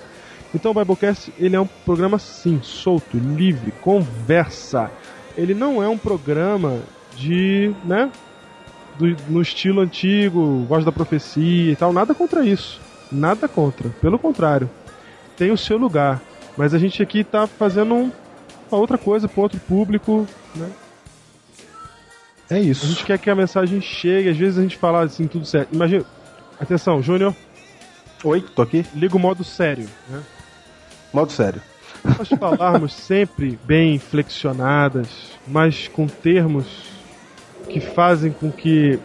[0.55, 4.91] Então o Biblecast ele é um programa sim, solto, livre, conversa.
[5.37, 6.81] Ele não é um programa
[7.17, 8.11] de, né,
[8.99, 12.81] do- no estilo antigo, voz da profecia e tal, nada contra isso.
[13.13, 14.69] Nada contra, pelo contrário.
[15.37, 16.21] Tem o seu lugar,
[16.57, 18.13] mas a gente aqui tá fazendo um-
[18.71, 20.71] uma outra coisa para outro público, né?
[22.49, 22.87] É A isso.
[22.87, 25.75] gente quer que a mensagem chegue, às vezes a gente fala assim tudo certo.
[25.75, 26.05] Imagina,
[26.61, 27.35] atenção, Júnior,
[28.25, 28.87] Oi, tô aqui.
[28.95, 30.23] liga o modo sério, né?
[31.17, 31.63] Modo sério.
[32.05, 35.09] nós falarmos sempre bem flexionadas,
[35.47, 36.67] mas com termos
[37.71, 38.99] que fazem com que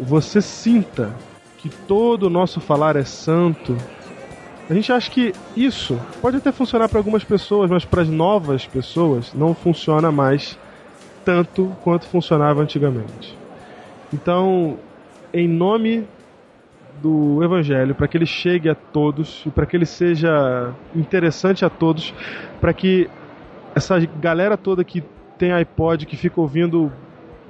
[0.00, 1.14] você sinta
[1.58, 3.76] que todo o nosso falar é santo,
[4.68, 8.66] a gente acha que isso pode até funcionar para algumas pessoas, mas para as novas
[8.66, 10.58] pessoas não funciona mais
[11.24, 13.38] tanto quanto funcionava antigamente.
[14.12, 14.78] Então,
[15.32, 16.08] em nome
[17.02, 21.68] do Evangelho, para que ele chegue a todos e para que ele seja interessante a
[21.68, 22.14] todos,
[22.60, 23.10] para que
[23.74, 25.02] essa galera toda que
[25.36, 26.92] tem iPod, que fica ouvindo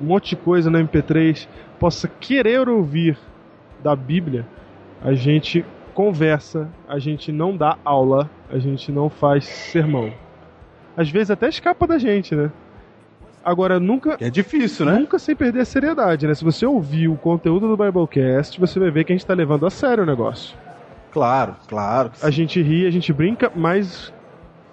[0.00, 1.46] um monte de coisa no MP3,
[1.78, 3.18] possa querer ouvir
[3.82, 4.46] da Bíblia,
[5.02, 10.12] a gente conversa, a gente não dá aula, a gente não faz sermão.
[10.96, 12.50] Às vezes até escapa da gente, né?
[13.44, 14.98] Agora, nunca, É difícil, né?
[14.98, 16.34] Nunca sem perder a seriedade, né?
[16.34, 19.66] Se você ouvir o conteúdo do Biblecast, você vai ver que a gente tá levando
[19.66, 20.56] a sério o negócio.
[21.10, 22.12] Claro, claro.
[22.22, 24.12] A gente ri, a gente brinca, mas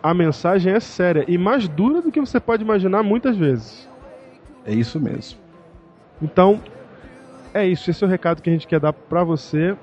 [0.02, 3.90] a mensagem é séria e mais dura do que você pode imaginar muitas vezes.
[4.66, 5.40] É isso mesmo.
[6.22, 6.62] Então,
[7.54, 7.90] é isso.
[7.90, 9.76] Esse é o recado que a gente quer dar pra você.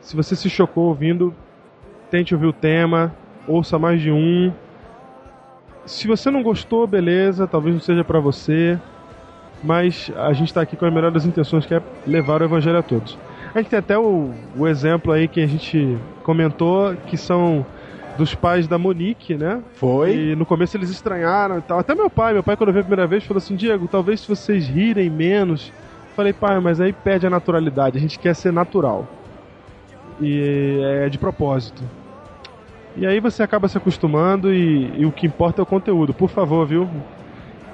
[0.00, 1.34] Se você se chocou ouvindo,
[2.10, 3.14] tente ouvir o tema,
[3.46, 4.52] ouça mais de um.
[5.90, 8.78] Se você não gostou, beleza, talvez não seja pra você.
[9.62, 12.78] Mas a gente tá aqui com a melhor das intenções, que é levar o evangelho
[12.78, 13.18] a todos.
[13.52, 17.66] A gente tem até o, o exemplo aí que a gente comentou, que são
[18.16, 19.60] dos pais da Monique, né?
[19.74, 20.14] Foi.
[20.14, 21.80] E no começo eles estranharam e tal.
[21.80, 24.28] Até meu pai, meu pai quando veio a primeira vez falou assim, Diego, talvez se
[24.28, 25.72] vocês rirem menos.
[26.14, 29.08] Falei, pai, mas aí perde a naturalidade, a gente quer ser natural.
[30.20, 31.82] E é de propósito.
[32.96, 36.12] E aí você acaba se acostumando e, e o que importa é o conteúdo.
[36.12, 36.88] Por favor, viu?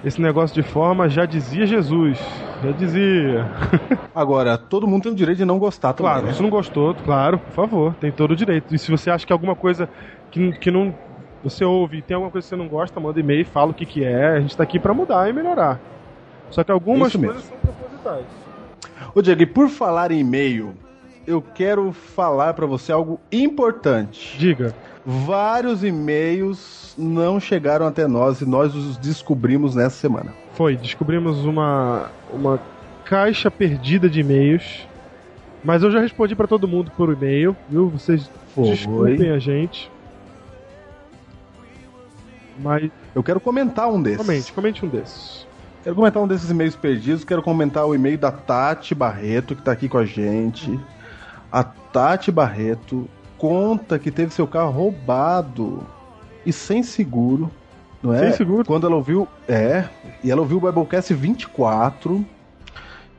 [0.04, 2.18] Esse negócio de forma já dizia Jesus.
[2.62, 3.46] Já dizia.
[4.14, 6.32] Agora, todo mundo tem o direito de não gostar também, Claro, né?
[6.32, 8.74] se não gostou, claro, por favor, tem todo o direito.
[8.74, 9.88] E se você acha que alguma coisa
[10.30, 10.94] que, que não.
[11.42, 13.86] Você ouve e tem alguma coisa que você não gosta, manda e-mail, fala o que,
[13.86, 14.36] que é.
[14.36, 15.78] A gente tá aqui pra mudar e melhorar.
[16.50, 17.34] Só que algumas Isso mesmo.
[17.34, 18.24] coisas são propositais.
[19.14, 20.74] Ô Diego, e por falar em e-mail,
[21.26, 24.36] eu quero falar pra você algo importante.
[24.38, 24.74] Diga.
[25.06, 30.32] Vários e-mails não chegaram até nós e nós os descobrimos nessa semana.
[30.54, 32.58] Foi, descobrimos uma, uma
[33.04, 34.86] caixa perdida de e-mails.
[35.62, 37.88] Mas eu já respondi pra todo mundo por e-mail, viu?
[37.88, 38.70] Vocês Foi.
[38.70, 39.90] desculpem a gente.
[42.58, 44.18] Mas Eu quero comentar um desses.
[44.18, 45.46] comente, comente um desses.
[45.84, 47.22] Quero comentar um desses e-mails perdidos.
[47.22, 50.80] Quero comentar o e-mail da Tati Barreto, que tá aqui com a gente.
[51.52, 55.86] A Tati Barreto conta que teve seu carro roubado
[56.44, 57.50] e sem seguro,
[58.02, 58.20] não é?
[58.20, 58.64] Sem seguro.
[58.64, 59.84] Quando ela ouviu, é,
[60.22, 62.24] e ela ouviu o Biblecast 24.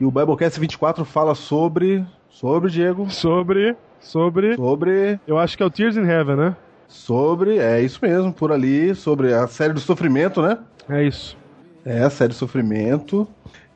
[0.00, 3.76] E o Biblecast 24 fala sobre sobre Diego, Sobre.
[4.00, 4.54] Sobre.
[4.54, 6.56] sobre Eu acho que é o Tears in Heaven, né?
[6.86, 10.56] Sobre, é isso mesmo, por ali, sobre a série do sofrimento, né?
[10.88, 11.36] É isso.
[11.84, 13.26] É, a série Sofrimento.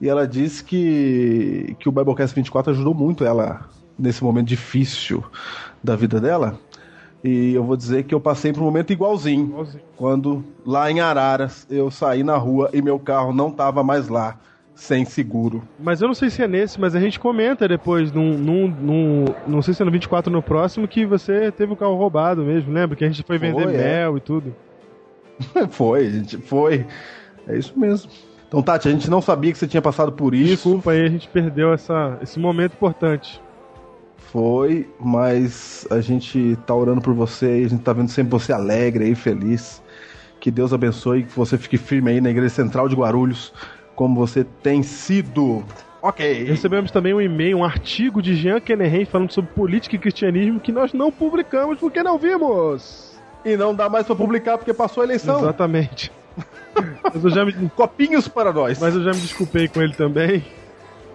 [0.01, 3.69] E ela disse que, que o Biblecast 24 ajudou muito ela
[4.03, 5.23] nesse momento difícil
[5.83, 6.59] da vida dela.
[7.25, 9.47] E eu vou dizer que eu passei por um momento igualzinho.
[9.47, 9.83] Igualzinho.
[9.97, 14.37] Quando lá em Araras eu saí na rua e meu carro não tava mais lá,
[14.75, 15.63] sem seguro.
[15.79, 19.25] Mas eu não sei se é nesse, mas a gente comenta depois, num, num, num-
[19.47, 22.73] não sei se é no 24 no próximo, que você teve o carro roubado mesmo,
[22.73, 22.97] lembra?
[22.97, 23.79] Que a gente foi vender Foi, é.
[23.79, 24.55] mel e tudo.
[25.71, 26.85] foi, gente, foi.
[27.47, 28.11] É isso mesmo.
[28.49, 30.69] Então, Tati, a gente não sabia que você tinha passado por isso.
[30.69, 33.41] Desculpa aí, a gente perdeu essa, esse momento importante.
[34.31, 38.53] Foi, mas a gente tá orando por você e a gente tá vendo sempre você
[38.53, 39.83] alegre aí, feliz.
[40.41, 43.53] Que Deus abençoe e que você fique firme aí na Igreja Central de Guarulhos,
[43.95, 45.65] como você tem sido.
[46.01, 46.45] Ok.
[46.45, 50.73] Recebemos também um e-mail, um artigo de Jean Kennerhen falando sobre política e cristianismo que
[50.73, 53.13] nós não publicamos porque não vimos.
[53.45, 55.41] E não dá mais pra publicar porque passou a eleição.
[55.41, 56.11] Exatamente.
[57.05, 58.79] mas, eu já me, Copinhos para nós.
[58.81, 60.43] mas eu já me desculpei com ele também.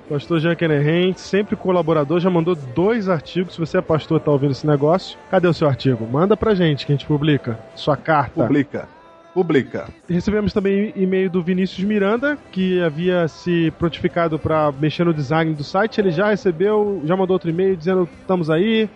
[0.10, 3.56] Pastor Jean Kennerhen, sempre colaborador, já mandou dois artigos.
[3.56, 6.08] Se você é pastor e tá ouvindo esse negócio, cadê o seu artigo?
[6.10, 7.60] Manda pra gente que a gente publica.
[7.76, 8.44] Sua carta.
[8.44, 8.88] Publica.
[9.34, 9.90] Publica.
[10.10, 15.64] Recebemos também e-mail do Vinícius Miranda, que havia se prontificado para mexer no design do
[15.64, 16.00] site.
[16.00, 18.90] Ele já recebeu, já mandou outro e-mail dizendo estamos aí,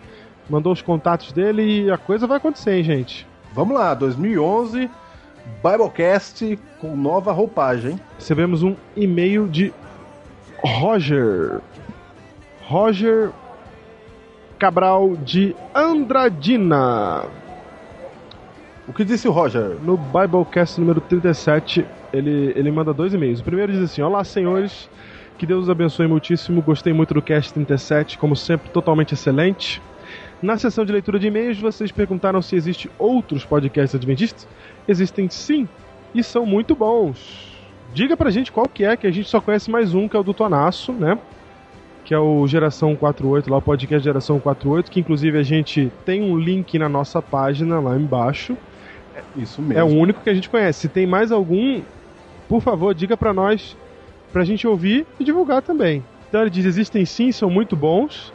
[0.48, 3.26] mandou os contatos dele e a coisa vai acontecer, hein, gente.
[3.52, 4.90] Vamos lá, 2011,
[5.62, 8.00] Biblecast com nova roupagem.
[8.18, 9.72] Recebemos um e-mail de
[10.64, 11.60] Roger.
[12.62, 13.32] Roger
[14.58, 17.24] Cabral de Andradina.
[18.86, 19.76] O que disse o Roger?
[19.82, 23.40] No Biblecast número 37, ele, ele manda dois e-mails.
[23.40, 24.88] O primeiro diz assim: Olá, senhores.
[25.38, 26.62] Que Deus os abençoe muitíssimo.
[26.62, 29.82] Gostei muito do cast 37, como sempre, totalmente excelente.
[30.40, 34.46] Na sessão de leitura de e-mails, vocês perguntaram se existe outros podcasts adventistas.
[34.86, 35.68] Existem sim,
[36.14, 37.51] e são muito bons.
[37.92, 40.20] Diga pra gente qual que é, que a gente só conhece mais um, que é
[40.20, 41.18] o do Tonasso, né?
[42.04, 46.22] Que é o Geração 48, lá o podcast Geração 48, que inclusive a gente tem
[46.22, 48.56] um link na nossa página lá embaixo.
[49.36, 49.78] Isso mesmo.
[49.78, 50.80] É o único que a gente conhece.
[50.80, 51.82] Se tem mais algum,
[52.48, 53.76] por favor, diga pra nós,
[54.32, 56.02] pra gente ouvir e divulgar também.
[56.28, 58.32] Então ele diz: existem sim, são muito bons,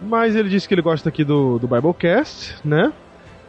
[0.00, 2.92] mas ele disse que ele gosta aqui do, do Biblecast, né?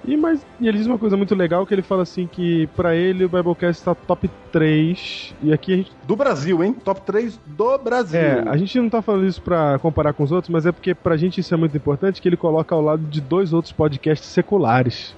[0.05, 2.93] E, mas, e ele diz uma coisa muito legal que ele fala assim que pra
[2.93, 6.73] ele o Biblecast está top 3 e aqui a gente Do Brasil, hein?
[6.73, 8.19] Top 3 do Brasil.
[8.19, 10.93] é, a gente não tá falando isso pra comparar com os outros, mas é porque
[10.93, 14.27] pra gente isso é muito importante que ele coloca ao lado de dois outros podcasts
[14.27, 15.15] seculares.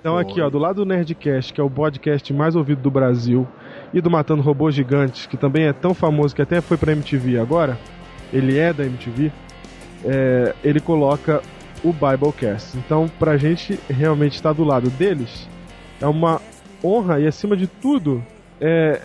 [0.00, 3.48] Então aqui, ó, do lado do Nerdcast, que é o podcast mais ouvido do Brasil,
[3.94, 7.38] e do Matando Robôs Gigantes, que também é tão famoso que até foi pra MTV
[7.38, 7.78] agora,
[8.32, 9.32] ele é da MTV,
[10.04, 11.40] é, ele coloca
[11.84, 12.76] o Biblecast.
[12.78, 15.46] Então, pra gente realmente estar do lado deles,
[16.00, 16.40] é uma
[16.82, 18.24] honra e acima de tudo,
[18.60, 19.00] é,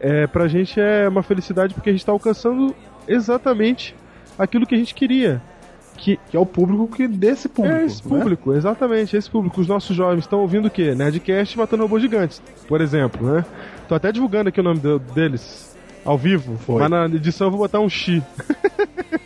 [0.00, 2.74] é, pra gente é uma felicidade porque a gente tá alcançando
[3.06, 3.94] exatamente
[4.38, 5.40] aquilo que a gente queria.
[5.96, 7.76] Que Que é o público que desse público.
[7.76, 8.18] é esse né?
[8.18, 9.60] público, exatamente, esse público.
[9.60, 10.94] Os nossos jovens estão ouvindo o quê?
[10.94, 13.44] Nerdcast matando robôs gigantes, por exemplo, né?
[13.86, 15.69] Tô até divulgando aqui o nome do- deles
[16.04, 16.80] ao vivo, Foi.
[16.80, 18.22] mas na edição eu vou botar um X.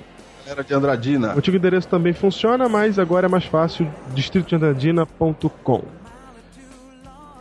[0.46, 1.34] Era de Andradina.
[1.34, 5.82] o antigo endereço também funciona, mas agora é mais fácil, distritodeandradina.com.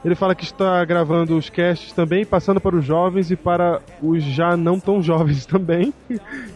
[0.06, 4.22] Ele fala que está gravando os casts também, passando para os jovens e para os
[4.22, 5.94] já não tão jovens também.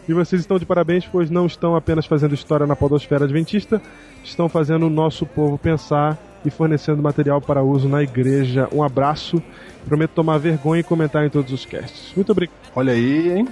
[0.07, 3.81] E vocês estão de parabéns, pois não estão apenas fazendo história na podosfera adventista,
[4.23, 8.67] estão fazendo o nosso povo pensar e fornecendo material para uso na igreja.
[8.71, 9.41] Um abraço.
[9.85, 12.11] Prometo tomar vergonha e comentar em todos os casts.
[12.15, 12.57] Muito obrigado.
[12.75, 13.47] Olha aí, hein?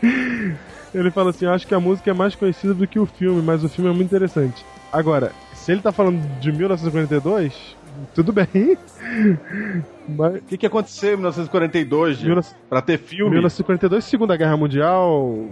[0.94, 3.62] Ele fala assim: acho que a música é mais conhecida do que o filme, mas
[3.64, 4.64] o filme é muito interessante.
[4.92, 7.76] Agora, se ele tá falando de 1942,
[8.14, 8.46] tudo bem.
[10.08, 12.34] Mas O que, que aconteceu em 1942, Gil?
[12.36, 13.30] 19 Pra ter filme?
[13.32, 15.48] 1942, Segunda Guerra Mundial,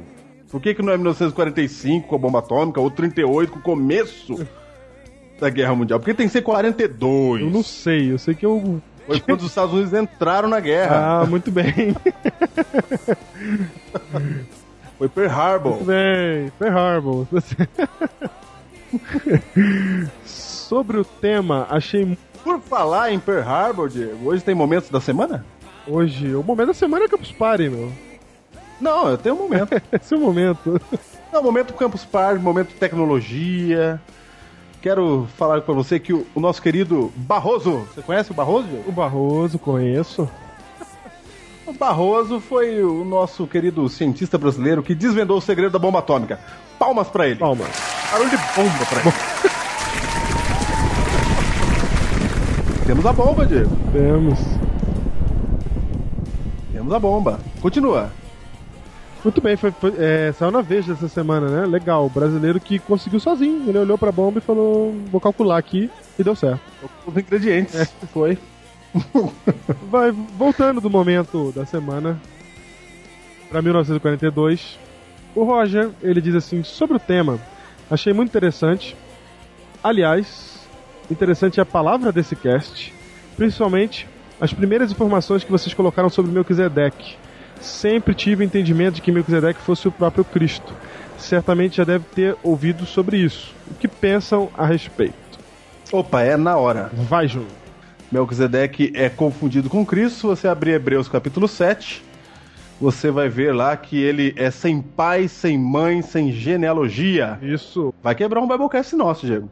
[0.51, 4.45] Por que, que não é 1945 com a bomba atômica ou 38 com o começo
[5.39, 6.01] da Guerra Mundial?
[6.01, 7.43] Por que tem que ser 42?
[7.43, 8.83] Eu não sei, eu sei que eu.
[9.07, 11.23] Foi quando os Estados Unidos entraram na guerra.
[11.23, 11.95] Ah, muito bem.
[14.99, 15.73] Foi Pearl Harbor.
[15.73, 17.27] Muito bem, Pearl Harbor.
[20.25, 25.45] Sobre o tema, achei Por falar em Pearl Harbor, Diego, hoje tem momentos da semana?
[25.87, 26.35] hoje.
[26.35, 27.91] O momento da semana é Campus Party, meu.
[28.81, 29.71] Não, eu tenho um momento.
[29.91, 30.81] Esse é o momento.
[31.33, 34.01] Não, momento Campus Party, momento tecnologia.
[34.83, 38.69] Quero falar pra você que o, o nosso querido Barroso, você conhece o Barroso?
[38.69, 38.89] Diego?
[38.89, 40.29] O Barroso, conheço.
[41.69, 46.41] O Barroso foi o nosso querido cientista brasileiro que desvendou o segredo da bomba atômica.
[46.79, 47.39] Palmas pra ele.
[47.39, 47.67] Palma.
[48.11, 49.13] Barulho de bomba pra ele.
[52.87, 53.71] Temos a bomba, Diego.
[53.93, 54.39] Temos.
[56.73, 57.39] Temos a bomba.
[57.61, 58.11] Continua.
[59.23, 61.67] Muito bem, foi, foi- é, saiu na Veja essa semana, né?
[61.67, 62.07] Legal.
[62.07, 63.69] O brasileiro que conseguiu sozinho.
[63.69, 65.91] Ele olhou pra bomba e falou: vou calcular aqui.
[66.19, 66.63] E deu certo.
[67.07, 67.93] Os ingredientes.
[68.11, 68.39] Foi.
[69.91, 72.21] Vai voltando do momento da semana
[73.49, 74.79] para 1942.
[75.35, 77.39] O Roger, ele diz assim sobre o tema:
[77.91, 78.97] achei muito interessante.
[79.83, 80.67] Aliás,
[81.11, 82.93] interessante é a palavra desse cast,
[83.37, 84.07] principalmente
[84.41, 87.17] as primeiras informações que vocês colocaram sobre Melquisedeque.
[87.61, 90.73] Sempre tive o entendimento de que Melquisedeque fosse o próprio Cristo.
[91.19, 93.53] Certamente já deve ter ouvido sobre isso.
[93.69, 95.15] O que pensam a respeito?
[95.91, 96.91] Opa, é na hora.
[96.93, 97.68] Vai, Júnior.
[98.11, 100.19] Melquisedeque é confundido com Cristo.
[100.21, 102.03] Se você abrir Hebreus capítulo 7,
[102.81, 107.39] você vai ver lá que ele é sem pai, sem mãe, sem genealogia.
[107.43, 107.93] Isso.
[108.03, 109.51] Vai quebrar um Biblecast nosso, Diego.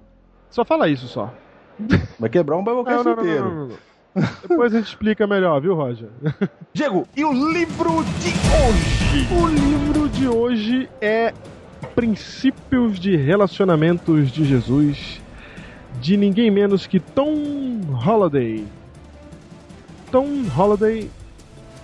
[0.50, 1.32] Só fala isso só.
[2.18, 3.68] Vai quebrar um Biblecast Não, não, inteiro.
[3.68, 3.86] não.
[4.48, 6.08] Depois a gente explica melhor, viu, Roger?
[6.72, 9.28] Diego, e o livro de hoje?
[9.30, 11.34] O livro de hoje é
[11.94, 15.20] Princípios de Relacionamentos de Jesus,
[16.00, 18.64] de ninguém menos que Tom Holliday.
[20.10, 21.10] Tom Holliday,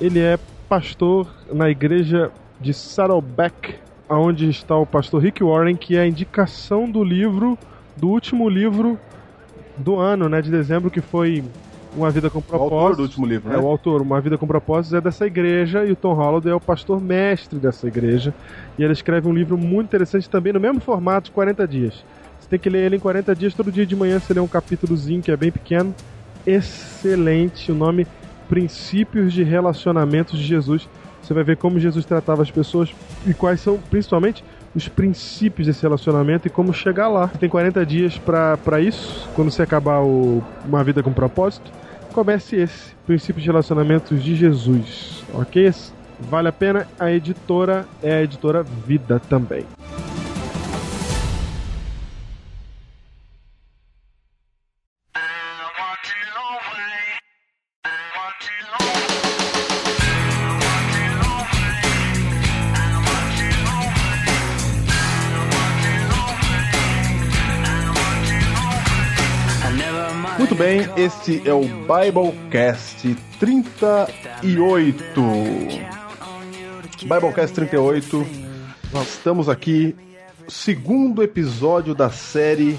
[0.01, 3.75] ele é pastor na igreja de Saddleback,
[4.09, 7.59] onde está o pastor Rick Warren, que é a indicação do livro,
[7.97, 8.99] do último livro
[9.77, 11.43] do ano, né, de dezembro, que foi
[11.97, 12.75] Uma Vida com O Propósito.
[12.75, 13.57] autor do último livro, né?
[13.57, 16.55] É, o autor, Uma Vida com Propósitos, é dessa igreja e o Tom Holliday é
[16.55, 18.35] o pastor mestre dessa igreja.
[18.79, 22.05] E ele escreve um livro muito interessante também, no mesmo formato, de 40 dias.
[22.43, 24.49] Você tem que ler ele em 40 dias, todo dia de manhã você lê um
[24.49, 25.95] capítulozinho que é bem pequeno.
[26.45, 28.05] Excelente, o nome
[28.49, 30.89] Princípios de Relacionamentos de Jesus.
[31.23, 32.93] Você vai ver como Jesus tratava as pessoas
[33.25, 37.29] e quais são, principalmente, os princípios desse relacionamento e como chegar lá.
[37.29, 41.71] Tem 40 dias pra isso, quando você acabar o Uma Vida com Propósito
[42.13, 45.73] comece esse, Princípios de Relacionamentos de Jesus, ok?
[46.21, 49.65] Vale a pena, a editora é a editora Vida também.
[70.63, 75.03] Bem, este é o Biblecast 38.
[77.03, 78.27] Biblecast 38.
[78.93, 79.97] Nós estamos aqui,
[80.47, 82.79] segundo episódio da série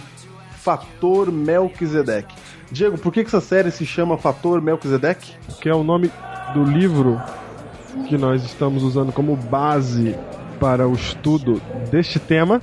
[0.61, 2.33] Fator Melquisedeque.
[2.71, 5.33] Diego, por que, que essa série se chama Fator Melquisedeque?
[5.59, 6.09] Que é o nome
[6.53, 7.21] do livro
[8.07, 10.15] que nós estamos usando como base
[10.57, 12.61] para o estudo deste tema,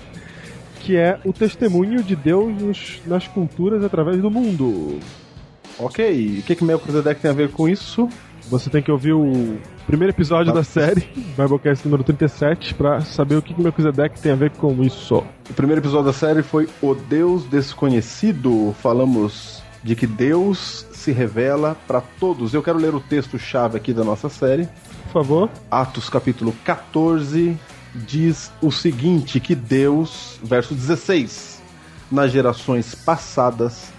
[0.80, 4.98] que é o testemunho de Deus nos- nas culturas através do mundo.
[5.78, 8.08] Ok, o que, que Melquisedeque tem a ver com isso?
[8.50, 13.42] Você tem que ouvir o primeiro episódio da série, Biblecast número 37, para saber o
[13.42, 15.22] que que Melquisedeque tem a ver com isso.
[15.48, 18.74] O primeiro episódio da série foi O Deus Desconhecido.
[18.82, 22.52] Falamos de que Deus se revela para todos.
[22.52, 24.68] Eu quero ler o texto-chave aqui da nossa série.
[25.04, 25.50] Por favor.
[25.70, 27.56] Atos capítulo 14
[27.94, 31.60] diz o seguinte: que Deus, verso 16,
[32.10, 33.92] nas gerações passadas,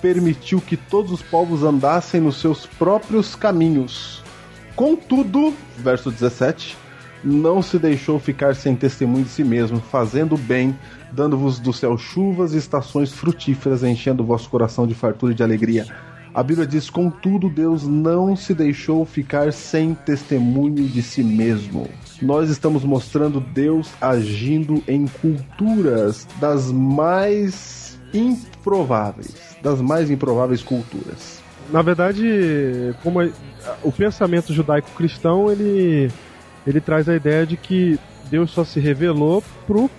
[0.00, 4.22] permitiu que todos os povos andassem nos seus próprios caminhos.
[4.76, 6.76] Contudo, verso 17,
[7.22, 10.78] não se deixou ficar sem testemunho de si mesmo, fazendo o bem,
[11.10, 15.42] dando-vos do céu chuvas e estações frutíferas, enchendo o vosso coração de fartura e de
[15.42, 15.86] alegria.
[16.34, 21.88] A Bíblia diz: contudo, Deus não se deixou ficar sem testemunho de si mesmo.
[22.20, 31.40] Nós estamos mostrando Deus agindo em culturas das mais improváveis, das mais improváveis culturas.
[31.70, 33.20] Na verdade, como
[33.82, 36.10] o pensamento judaico-cristão, ele
[36.66, 37.98] ele traz a ideia de que
[38.30, 39.90] Deus só se revelou pro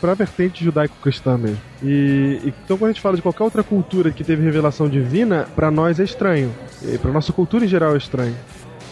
[0.00, 1.60] para a vertente judaico-cristã mesmo.
[1.82, 5.70] E, então, quando a gente fala de qualquer outra cultura que teve revelação divina, para
[5.70, 6.52] nós é estranho.
[7.00, 8.36] Para nossa cultura em geral é estranho.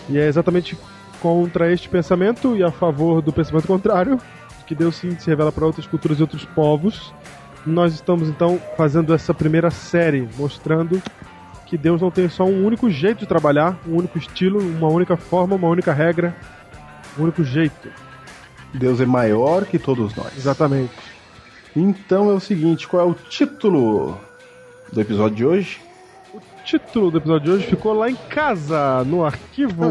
[0.08, 0.76] E é exatamente
[1.20, 4.18] contra este pensamento e a favor do pensamento contrário,
[4.66, 7.12] que Deus sim se revela para outras culturas e outros povos.
[7.66, 11.02] Nós estamos então fazendo essa primeira série mostrando
[11.66, 15.16] que Deus não tem só um único jeito de trabalhar, um único estilo, uma única
[15.16, 16.34] forma, uma única regra,
[17.18, 17.90] um único jeito.
[18.74, 20.36] Deus é maior que todos nós.
[20.36, 20.92] Exatamente.
[21.74, 24.18] Então é o seguinte, qual é o título
[24.92, 25.80] do episódio de hoje?
[26.34, 29.84] O título do episódio de hoje ficou lá em casa, no arquivo,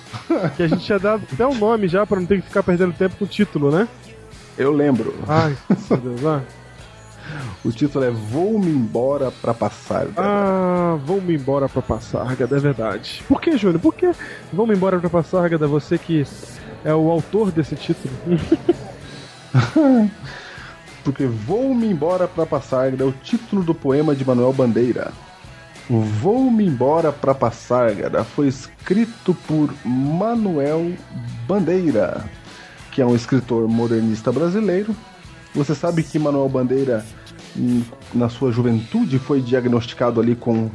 [0.56, 2.92] que a gente tinha dado até o nome já para não ter que ficar perdendo
[2.92, 3.88] tempo com o título, né?
[4.56, 5.14] Eu lembro.
[5.26, 5.56] Ai,
[5.90, 6.42] meu Deus, ah.
[7.64, 10.06] O título é Vou-me embora pra passar.
[10.16, 13.22] Ah, vou-me embora pra passar, é verdade.
[13.26, 13.80] Por que, Júnior?
[13.80, 14.12] Por que
[14.52, 15.66] vou-me embora pra passar, Gada?
[15.66, 16.24] Você que
[16.84, 18.14] é o autor desse título.
[21.04, 25.12] Porque Vou-me embora pra passar é o título do poema de Manuel Bandeira.
[25.88, 30.92] Vou-me embora pra Passárgada foi escrito por Manuel
[31.46, 32.24] Bandeira,
[32.90, 34.94] que é um escritor modernista brasileiro.
[35.54, 37.04] Você sabe que Manuel Bandeira,
[38.14, 40.70] na sua juventude, foi diagnosticado ali com,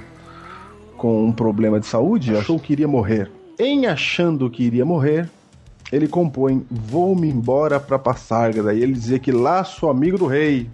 [0.98, 3.32] com um problema de saúde, achou que iria morrer.
[3.58, 5.30] Em achando que iria morrer,
[5.92, 8.74] ele compõe Vou-me embora pra Passárgada.
[8.74, 10.70] E ele dizia que lá sou amigo do rei.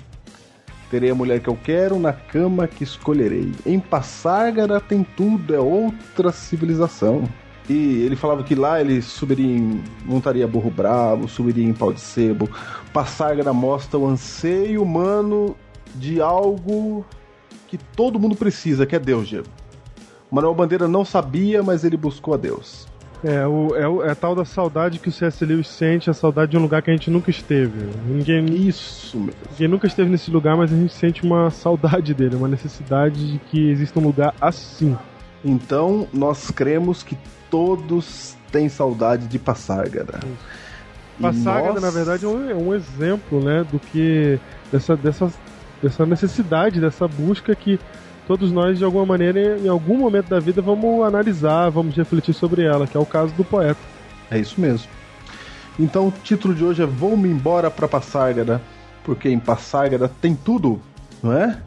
[0.90, 3.52] Terei a mulher que eu quero na cama que escolherei.
[3.66, 7.24] Em Passárgada tem tudo, é outra civilização.
[7.70, 12.02] E ele falava que lá ele subiria em, montaria burro bravo, subiria em pau de
[12.02, 12.50] sebo.
[12.92, 15.56] Passárgada mostra o anseio humano
[15.96, 17.06] de algo
[17.68, 19.48] que todo mundo precisa, que é Deus, Diego.
[20.30, 22.88] Manuel Bandeira não sabia, mas ele buscou a Deus.
[23.24, 25.46] É, o, é, o, é a tal da saudade que o C.S.
[25.46, 27.90] Lewis sente, a saudade de um lugar que a gente nunca esteve.
[28.06, 29.40] Ninguém, Isso mesmo.
[29.52, 33.40] Ninguém nunca esteve nesse lugar, mas a gente sente uma saudade dele, uma necessidade de
[33.40, 34.98] que exista um lugar assim.
[35.44, 37.18] Então, nós cremos que
[37.50, 40.20] todos têm saudade de Passárgada.
[41.22, 41.84] Passárgada, nós...
[41.84, 44.38] na verdade, é um, é um, exemplo, né, do que
[44.72, 45.32] dessa, dessa,
[45.82, 47.80] dessa necessidade, dessa busca que
[48.28, 52.64] todos nós, de alguma maneira, em algum momento da vida, vamos analisar, vamos refletir sobre
[52.64, 53.80] ela, que é o caso do poeta.
[54.30, 54.88] É isso mesmo.
[55.80, 58.62] Então o título de hoje é Vou-me embora para Passárgada,
[59.04, 60.82] porque em Passárgada tem tudo,
[61.22, 61.58] não é?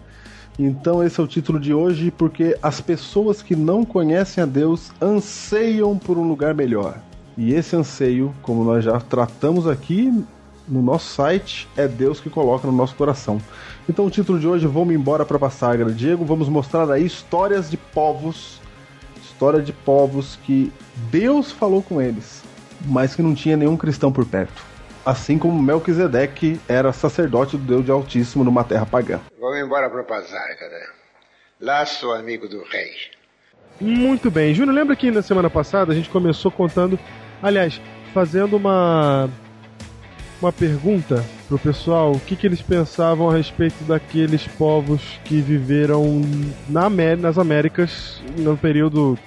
[0.59, 4.91] Então esse é o título de hoje, porque as pessoas que não conhecem a Deus
[5.01, 6.99] anseiam por um lugar melhor.
[7.37, 10.25] E esse anseio, como nós já tratamos aqui
[10.69, 13.41] no nosso site, é Deus que coloca no nosso coração.
[13.89, 15.91] Então o título de hoje, Vou-me embora para Passagra.
[15.91, 18.61] Diego, vamos mostrar aí histórias de povos,
[19.23, 20.73] história de povos que
[21.11, 22.43] Deus falou com eles,
[22.85, 24.63] mas que não tinha nenhum cristão por perto.
[25.05, 29.21] Assim como Melquisedeque era sacerdote do Deus de Altíssimo numa terra pagã.
[29.39, 30.97] Vou-me embora para Passagra.
[31.61, 32.91] Lá sou amigo do rei.
[33.81, 34.53] Muito bem.
[34.53, 36.99] Júnior, lembra que na semana passada a gente começou contando,
[37.41, 37.81] aliás,
[38.13, 39.31] fazendo uma
[40.41, 46.23] uma pergunta pro pessoal o que, que eles pensavam a respeito daqueles povos que viveram
[46.69, 49.19] na nas Américas no período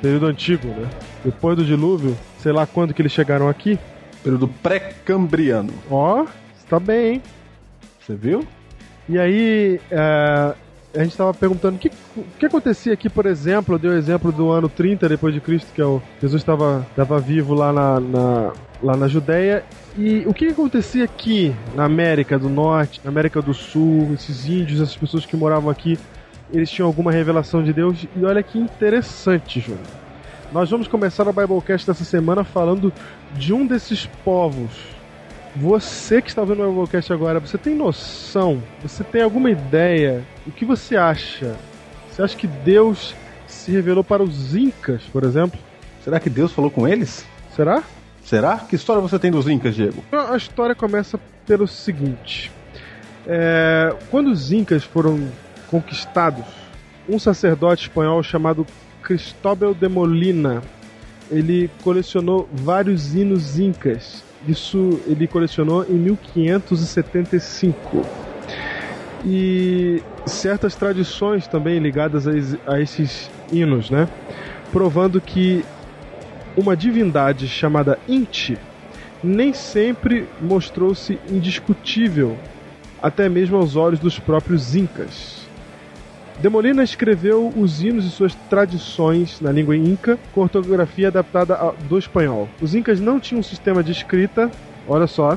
[0.00, 0.88] período antigo, né?
[1.24, 3.78] Depois do dilúvio, sei lá quando que eles chegaram aqui.
[4.22, 5.72] Período pré-cambriano.
[5.90, 6.24] Ó,
[6.56, 7.22] está bem, hein?
[8.00, 8.46] Você viu?
[9.08, 10.54] E aí, é,
[10.94, 11.90] a gente estava perguntando o que,
[12.38, 15.70] que acontecia aqui, por exemplo, eu dei o exemplo do ano 30 depois de Cristo,
[15.74, 19.64] que é o Jesus estava vivo lá na, na, lá na Judéia.
[19.96, 24.80] E o que acontecia aqui na América do Norte, na América do Sul, esses índios,
[24.80, 25.98] essas pessoas que moravam aqui,
[26.52, 28.06] eles tinham alguma revelação de Deus?
[28.16, 29.84] E olha que interessante, Júnior.
[30.52, 32.90] Nós vamos começar a Biblecast dessa semana falando
[33.34, 34.97] de um desses povos.
[35.56, 38.62] Você que está vendo o Biblecast agora, você tem noção?
[38.82, 40.22] Você tem alguma ideia?
[40.46, 41.56] O que você acha?
[42.10, 43.14] Você acha que Deus
[43.46, 45.58] se revelou para os Incas, por exemplo?
[46.04, 47.26] Será que Deus falou com eles?
[47.56, 47.82] Será?
[48.22, 48.58] Será?
[48.58, 50.04] Que história você tem dos Incas, Diego?
[50.12, 52.52] A história começa pelo seguinte:
[53.26, 55.28] é, quando os Incas foram
[55.68, 56.44] conquistados,
[57.08, 58.66] um sacerdote espanhol chamado
[59.02, 60.62] Cristóbal de Molina
[61.30, 64.24] ele colecionou vários hinos incas.
[64.46, 68.04] Isso ele colecionou em 1575.
[69.24, 72.26] E certas tradições também ligadas
[72.66, 74.08] a, esses hinos, né?
[74.72, 75.64] Provando que
[76.56, 78.58] uma divindade chamada Inti
[79.22, 82.36] nem sempre mostrou-se indiscutível,
[83.02, 85.37] até mesmo aos olhos dos próprios Incas.
[86.40, 91.98] Demolina escreveu os hinos e suas tradições na língua inca, com ortografia adaptada ao- do
[91.98, 92.48] espanhol.
[92.60, 94.50] Os incas não tinham um sistema de escrita,
[94.86, 95.36] olha só.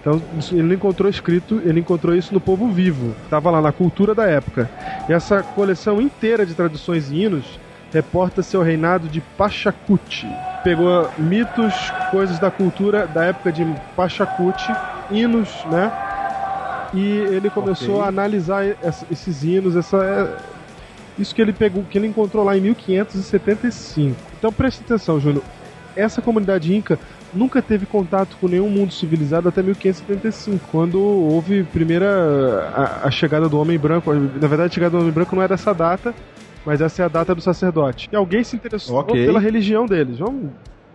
[0.00, 0.20] Então
[0.50, 3.14] ele não encontrou escrito, ele encontrou isso no povo vivo.
[3.24, 4.68] Estava lá na cultura da época.
[5.08, 7.60] E essa coleção inteira de tradições e hinos
[7.92, 10.26] reporta seu reinado de Pachacuti.
[10.64, 13.64] Pegou mitos, coisas da cultura da época de
[13.94, 14.74] Pachacuti,
[15.08, 15.92] hinos, né?
[16.94, 18.04] E ele começou Ok.
[18.04, 18.64] a analisar
[19.10, 20.36] esses hinos, essa é,
[21.20, 24.16] isso que ele pegou, que ele encontrou lá em 1575.
[24.38, 25.42] Então preste atenção, Júnior.
[25.96, 26.98] Essa comunidade inca
[27.34, 33.48] nunca teve contato com nenhum mundo civilizado até 1575, quando houve primeira a, a chegada
[33.48, 34.12] do homem branco.
[34.12, 36.14] Na verdade, a chegada do homem branco não era essa data,
[36.64, 38.08] mas essa é a data do sacerdote.
[38.12, 39.24] E alguém se interessou Ok.
[39.24, 40.18] pela religião deles.
[40.18, 40.50] Vamos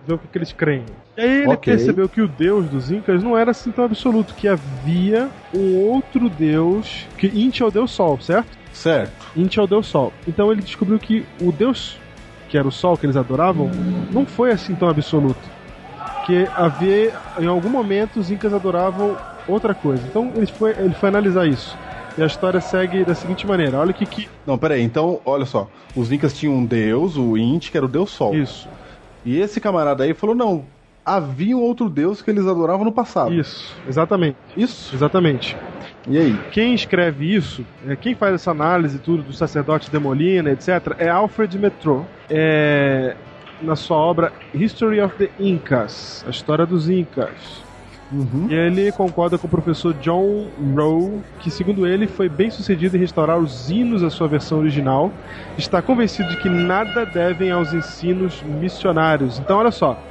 [0.08, 0.84] ver o que, que eles creem.
[1.18, 1.74] E aí ele Ok.
[1.74, 6.30] percebeu que o deus dos incas não era assim tão absoluto, que havia um outro
[6.30, 8.58] deus, que Inti é o deus sol, certo?
[8.72, 9.12] Certo.
[9.36, 10.14] Inti é o deus sol.
[10.28, 11.98] Então ele descobriu que o deus,
[12.50, 13.70] que era o sol que eles adoravam,
[14.12, 15.58] não foi assim tão absoluto.
[16.26, 19.16] Que havia, em algum momento, os incas adoravam
[19.48, 20.04] outra coisa.
[20.08, 21.76] Então ele foi, ele foi analisar isso.
[22.18, 24.28] E a história segue da seguinte maneira: olha o que, que.
[24.46, 25.70] Não, peraí, então, olha só.
[25.96, 28.36] Os Incas tinham um deus, o Inti, que era o deus Sol.
[28.36, 28.68] Isso,
[29.28, 30.64] E esse camarada aí falou: não,
[31.06, 33.34] havia um outro deus que eles adoravam no passado.
[33.34, 34.38] isso, exatamente.
[34.56, 34.96] Isso?
[34.96, 35.58] Exatamente.
[36.08, 36.40] E aí?
[36.52, 41.60] Quem escreve isso, é, quem faz essa análise tudo do sacerdote Demolina, etc., é Alfred
[41.60, 42.08] Metro.
[42.30, 43.18] É,
[43.62, 47.67] na sua obra History of the Incas, a história dos Incas.
[48.12, 48.48] Uhum.
[48.50, 53.00] E ele concorda com o professor John Rowe, que, segundo ele, foi bem sucedido em
[53.00, 55.12] restaurar os hinos à sua versão original.
[55.58, 59.40] Está convencido de que nada devem aos ensinos missionários.
[59.40, 60.02] Então, olha só,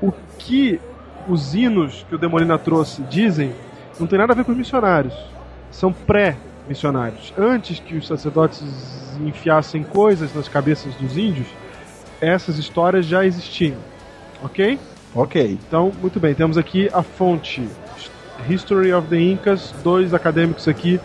[0.00, 0.80] o que
[1.28, 3.52] os hinos que o Demolina trouxe dizem
[4.00, 5.14] não tem nada a ver com os missionários.
[5.70, 7.32] São pré-missionários.
[7.38, 8.62] Antes que os sacerdotes
[9.20, 11.46] enfiassem coisas nas cabeças dos índios,
[12.20, 13.78] essas histórias já existiam.
[14.42, 14.78] Ok?
[15.14, 15.58] Ok.
[15.66, 17.68] Então, muito bem, temos aqui a fonte
[18.48, 21.00] History of the Incas, dois acadêmicos aqui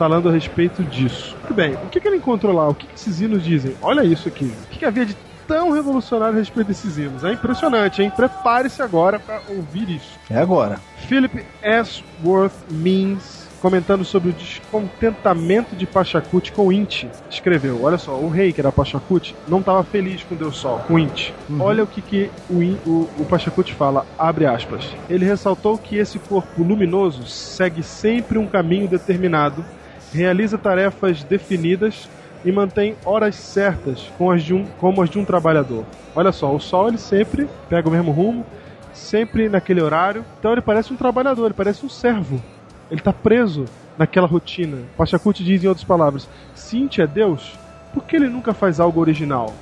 [0.00, 1.36] falando a respeito disso.
[1.40, 2.68] Muito bem, o que, que ele encontrou lá?
[2.68, 3.76] O que, que esses hinos dizem?
[3.82, 4.46] Olha isso aqui.
[4.46, 5.14] O que, que havia de
[5.46, 7.22] tão revolucionário a respeito desses hinos?
[7.22, 8.10] É impressionante, hein?
[8.14, 10.18] Prepare-se agora para ouvir isso.
[10.30, 10.80] É agora.
[11.06, 12.02] Philip S.
[12.24, 18.52] Worth Means, comentando sobre o descontentamento de Pachacuti com Inti, escreveu: Olha só, o rei,
[18.52, 21.34] que era Pachacuti, não estava feliz com Deus Sol, com Inti.
[21.60, 24.94] Olha o que, que o, In- o, o Pachacuti fala, abre aspas.
[25.08, 29.64] Ele ressaltou que esse corpo luminoso segue sempre um caminho determinado,
[30.12, 32.08] realiza tarefas definidas
[32.44, 35.84] e mantém horas certas com as de um, como as de um trabalhador.
[36.16, 38.44] Olha só, o Sol ele sempre pega o mesmo rumo,
[38.92, 40.24] sempre naquele horário.
[40.38, 42.42] Então ele parece um trabalhador, ele parece um servo.
[42.90, 43.66] Ele está preso
[43.96, 44.78] naquela rotina.
[44.96, 47.58] Pachacuti diz em outras palavras: se Inti é Deus,
[47.92, 49.54] por que ele nunca faz algo original?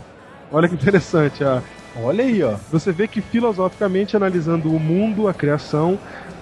[0.51, 1.45] Olha que interessante.
[1.45, 1.63] A,
[2.03, 2.57] Olha aí, ó.
[2.71, 5.99] você vê que filosoficamente analisando o mundo, a criação,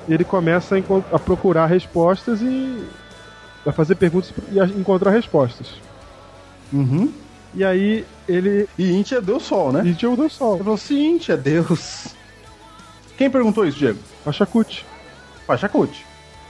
[0.09, 2.85] ele começa a, a procurar respostas e
[3.65, 5.81] a fazer perguntas e a encontrar respostas.
[6.73, 7.13] Uhum.
[7.55, 8.69] E aí ele.
[8.79, 9.83] E Inti é Deus Sol, né?
[9.85, 10.55] E Deus Deus Sol.
[10.57, 12.09] Ele falou: se Inti é Deus.
[13.17, 13.99] Quem perguntou isso, Diego?
[14.25, 14.85] Pachacuti.
[15.47, 16.06] Pachacuti.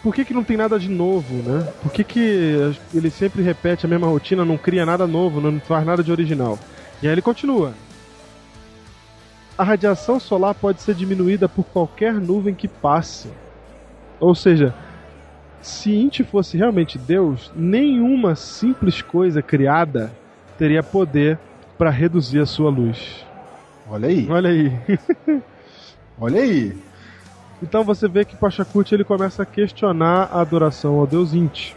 [0.07, 1.67] Por que, que não tem nada de novo, né?
[1.83, 5.85] Por que, que ele sempre repete a mesma rotina, não cria nada novo, não faz
[5.85, 6.57] nada de original?
[7.03, 7.75] E aí ele continua.
[9.59, 13.29] A radiação solar pode ser diminuída por qualquer nuvem que passe.
[14.21, 14.73] Ou seja,
[15.61, 20.13] se Inti fosse realmente Deus, nenhuma simples coisa criada
[20.57, 21.37] teria poder
[21.77, 23.27] para reduzir a sua luz.
[23.91, 24.29] Olha aí.
[24.31, 24.73] Olha aí.
[26.17, 26.86] Olha aí.
[27.63, 31.75] Então você vê que Pachacuti ele começa a questionar a adoração ao deus Inti.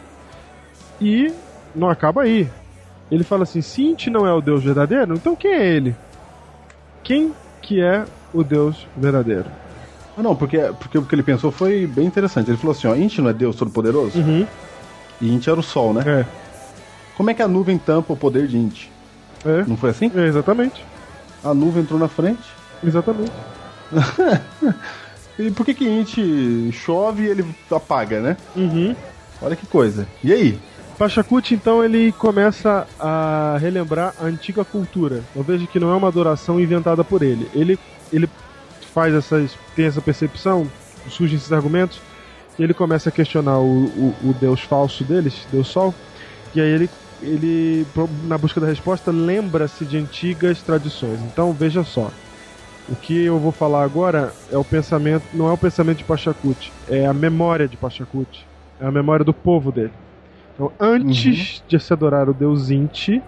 [1.00, 1.32] E
[1.74, 2.50] não acaba aí.
[3.10, 5.96] Ele fala assim: se Inti não é o deus verdadeiro, então quem é ele?
[7.04, 9.46] Quem que é o deus verdadeiro?
[10.18, 12.50] Ah, não, porque, porque o que ele pensou foi bem interessante.
[12.52, 14.20] Ele falou assim: ó, Inti não é Deus Todo-Poderoso?
[14.20, 14.46] Uhum.
[15.22, 16.04] E Inti era o Sol, né?
[16.06, 16.26] É,
[17.16, 18.92] Como é que a nuvem tampa o poder de Inti?
[19.46, 20.12] é, Não foi assim?
[20.14, 20.86] é, exatamente.
[21.44, 22.44] A nuvem entrou na frente.
[22.84, 23.32] Exatamente.
[25.40, 28.38] E por que que Inti chove e ele apaga, né?
[28.56, 28.94] Uhum.
[29.42, 30.06] Olha que coisa.
[30.22, 30.60] E aí?
[30.98, 35.24] Pachacuti, então, ele começa a relembrar a antiga cultura.
[35.34, 37.50] Eu vejo que não é uma adoração inventada por ele.
[37.56, 37.80] Ele,
[38.12, 38.30] ele
[38.94, 40.70] faz essas, tem essa percepção,
[41.10, 42.02] surgem esses argumentos,
[42.58, 45.96] e ele começa a questionar o, o, o deus falso deles, Deus Sol,
[46.54, 46.90] e aí ele,
[47.22, 47.88] ele,
[48.26, 51.22] na busca da resposta, lembra-se de antigas tradições.
[51.22, 52.12] Então, veja só.
[52.92, 56.74] O que eu vou falar agora é o pensamento, não é o pensamento de Pachacuti,
[56.88, 58.48] é a memória de Pachacuti,
[58.80, 59.94] é a memória do povo dele.
[60.54, 63.22] Então, antes de se adorar o deus Inti,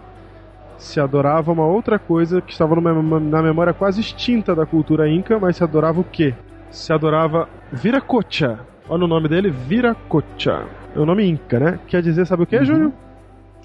[0.78, 5.38] se adorava uma outra coisa que estava numa- na memória quase extinta da cultura inca,
[5.40, 6.34] mas se adorava o quê?
[6.72, 8.60] Se adorava Viracocha.
[8.90, 10.66] Olha o nome dele, Viracocha.
[10.96, 11.80] É o nome inca, né?
[11.88, 12.92] Quer dizer, sabe o que, Júnior?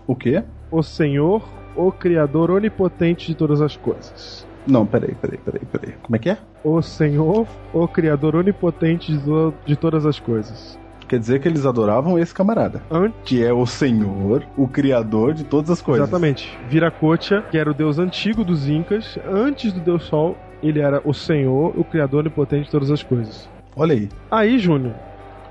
[0.06, 0.44] O quê?
[0.70, 1.42] O Senhor,
[1.74, 4.45] o Criador onipotente de todas as coisas.
[4.66, 5.94] Não, peraí, peraí, peraí, peraí.
[6.02, 6.38] Como é que é?
[6.64, 10.78] O Senhor, o Criador onipotente de, to- de todas as coisas.
[11.08, 12.82] Quer dizer que eles adoravam esse camarada.
[12.90, 16.08] Antes Que é o Senhor, o Criador de todas as coisas.
[16.08, 16.58] Exatamente.
[16.68, 21.14] Viracocha, que era o deus antigo dos Incas, antes do deus Sol, ele era o
[21.14, 23.48] Senhor, o Criador onipotente de todas as coisas.
[23.76, 24.08] Olha aí.
[24.30, 24.94] Aí, Júnior,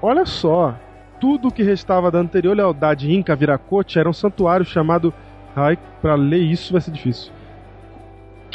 [0.01, 0.75] olha só.
[1.21, 5.13] Tudo que restava da anterior lealdade Inca Viracocha era um santuário chamado.
[5.55, 7.31] Ai, pra ler isso vai ser difícil.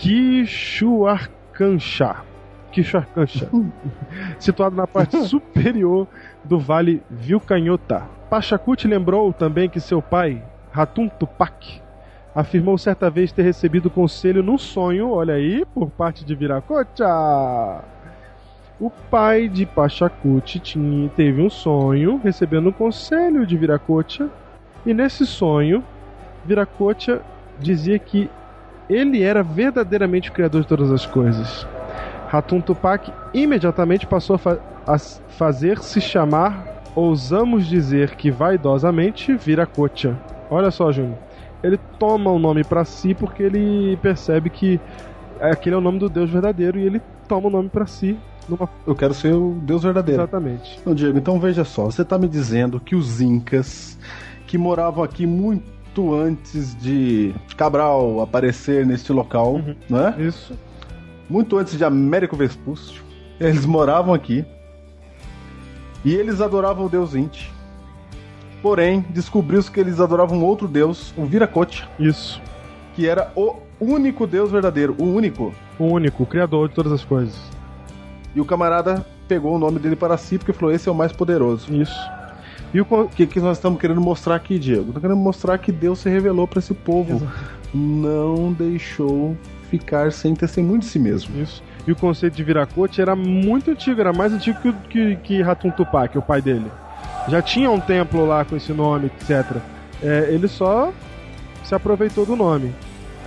[0.01, 2.25] Quixuarcanchá.
[2.73, 3.47] Quixuarcanchá.
[4.41, 6.09] situado na parte superior
[6.43, 8.05] do vale Vilcanhota.
[8.31, 10.43] Pachacuti lembrou também que seu pai,
[10.73, 11.83] Ratum Tupac,
[12.35, 17.85] afirmou certa vez ter recebido conselho num sonho, olha aí, por parte de Viracocha.
[18.81, 24.31] O pai de Pachacuti tinha, teve um sonho recebendo um conselho de Viracocha,
[24.87, 25.85] e nesse sonho,
[26.47, 27.21] Viracocha
[27.59, 28.31] dizia que
[28.91, 31.67] ele era verdadeiramente o criador de todas as coisas.
[32.29, 40.19] Ratum Tupac imediatamente passou a, fa a s- fazer-se chamar, ousamos dizer que vaidosamente, Viracocha.
[40.51, 41.19] Olha só, Júnior.
[41.63, 44.81] Ele toma o nome pra si porque ele percebe que
[45.41, 48.19] aquele é o nome do Deus verdadeiro e ele toma o nome pra si
[48.49, 50.21] numa Eu quero ser o Deus verdadeiro.
[50.23, 50.81] Exatamente.
[50.85, 51.85] Não, Diego, então veja só.
[51.85, 53.99] Você tá me dizendo que os Incas,
[54.47, 55.65] que moravam aqui muito
[56.15, 59.75] antes de Cabral aparecer neste local, Uhum.
[59.89, 60.15] né?
[60.19, 60.55] Isso.
[61.29, 63.03] Muito antes de Américo Vespúcio,
[63.39, 64.45] eles moravam aqui.
[66.05, 67.53] E eles adoravam o deus Inti.
[68.63, 72.41] Porém, descobriu-se que eles adoravam outro deus, o Viracocha, Isso.
[72.95, 75.55] que era o único deus verdadeiro, o único.
[75.79, 77.39] O único, o criador de todas as coisas.
[78.35, 81.13] E o camarada pegou o nome dele para si porque falou: esse é o mais
[81.13, 81.73] poderoso.
[81.75, 81.99] Isso.
[82.73, 84.83] E o que, que nós estamos querendo mostrar aqui, Diego?
[84.83, 87.27] Estamos querendo mostrar que Deus se revelou para esse povo.
[87.75, 89.37] Não deixou
[89.69, 91.41] ficar sem testemunho de si mesmo.
[91.41, 91.63] Isso.
[91.87, 95.71] E o conceito de Viracocha era muito antigo, era mais antigo que, que, que Ratum
[95.71, 96.71] Tupac, o pai dele.
[97.29, 99.57] Já tinha um templo lá com esse nome, etc.
[100.03, 100.93] É, ele só
[101.65, 102.73] se aproveitou do nome.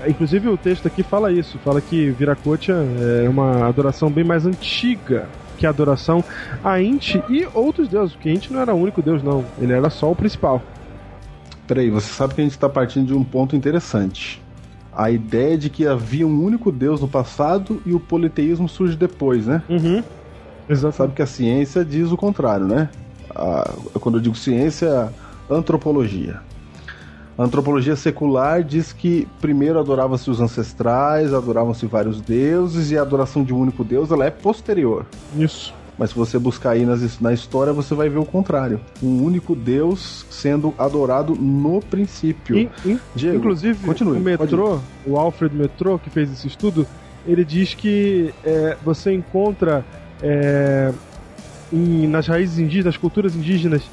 [0.07, 2.73] Inclusive o texto aqui fala isso, fala que Viracocha
[3.23, 5.27] é uma adoração bem mais antiga
[5.57, 6.23] que a adoração
[6.63, 9.89] a Inti e outros deuses, porque Inti não era o único deus não, ele era
[9.89, 10.61] só o principal.
[11.67, 14.41] Peraí, você sabe que a gente está partindo de um ponto interessante.
[14.91, 19.47] A ideia de que havia um único Deus no passado e o politeísmo surge depois,
[19.47, 19.63] né?
[19.69, 20.03] Uhum.
[20.69, 20.95] Exato.
[20.95, 22.89] Sabe que a ciência diz o contrário, né?
[23.33, 25.11] A- quando eu digo ciência,
[25.49, 26.41] antropologia.
[27.37, 33.43] A antropologia secular diz que primeiro adoravam-se os ancestrais, adoravam-se vários deuses e a adoração
[33.43, 35.05] de um único deus ela é posterior.
[35.37, 35.73] Isso.
[35.97, 38.79] Mas se você buscar aí nas- na história, você vai ver o contrário.
[39.01, 42.57] Um único deus sendo adorado no princípio.
[42.57, 46.85] In- in- Diego, Inclusive, continue, o Metrô, o Alfred Metrô, que fez esse estudo,
[47.27, 49.83] ele diz que é, você encontra
[50.21, 50.91] é,
[51.71, 53.83] em- nas raízes indígenas, nas culturas indígenas,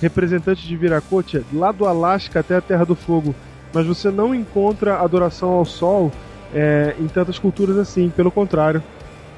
[0.00, 3.34] representantes de Viracocha, lá do Alasca até a Terra do Fogo,
[3.72, 6.10] mas você não encontra adoração ao sol
[6.52, 8.82] é, em tantas culturas assim, pelo contrário,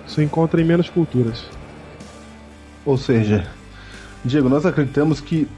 [0.06, 1.44] você encontra em menos culturas.
[2.84, 3.46] Ou seja,
[4.24, 5.48] Diego, nós acreditamos que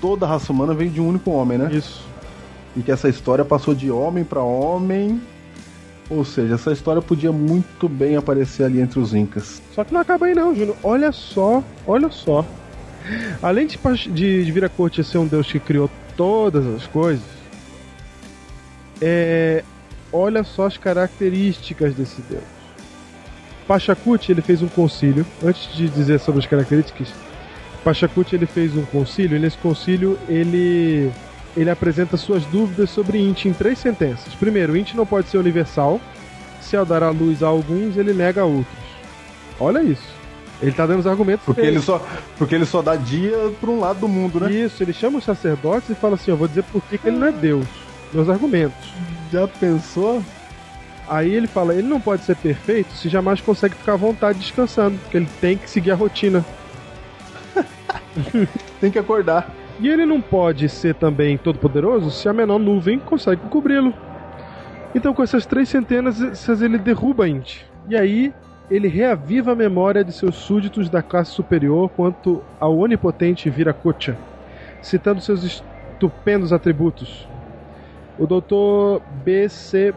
[0.00, 1.70] toda a raça humana veio de um único homem, né?
[1.72, 2.04] Isso.
[2.76, 5.20] E que essa história passou de homem para homem.
[6.10, 9.62] Ou seja, essa história podia muito bem aparecer ali entre os Incas.
[9.72, 10.76] Só que não acaba aí não, Júnior.
[10.82, 12.44] Olha só, olha só.
[13.42, 13.78] Além de,
[14.10, 17.24] de, de Viracocha ser um deus que criou todas as coisas,
[19.00, 19.64] é,
[20.12, 22.42] olha só as características desse deus.
[23.66, 27.08] Pachacuti ele fez um concílio, antes de dizer sobre as características,
[27.84, 31.10] Pachacuti ele fez um concílio, e nesse concílio ele
[31.56, 34.34] ele apresenta suas dúvidas sobre Inti em três sentenças.
[34.34, 36.00] Primeiro, Inti não pode ser universal.
[36.62, 38.78] Se ao dar a luz a alguns, ele nega a outros.
[39.60, 40.21] Olha isso.
[40.62, 42.00] Ele tá dando os argumentos Porque ele só,
[42.38, 44.50] porque ele só dá dia para um lado do mundo, né?
[44.50, 47.18] Isso, ele chama os sacerdotes e fala assim: Eu vou dizer por que que ele
[47.18, 47.66] não é Deus.
[48.12, 48.92] Meus argumentos.
[49.32, 50.22] Já pensou?
[51.08, 54.96] Aí ele fala: Ele não pode ser perfeito se jamais consegue ficar à vontade descansando,
[54.98, 56.44] porque ele tem que seguir a rotina.
[58.80, 59.50] Tem que acordar.
[59.80, 63.94] E ele não pode ser também todo-poderoso se a menor nuvem consegue cobri-lo.
[64.94, 67.66] Então, com essas três sentenças, ele derruba Inti.
[67.88, 68.32] E aí,
[68.70, 74.16] ele reaviva a memória de seus súditos da classe superior quanto ao onipotente Viracocha,
[74.80, 77.28] citando seus estupendos atributos.
[78.18, 79.02] O Dr.
[79.24, 79.94] B.C.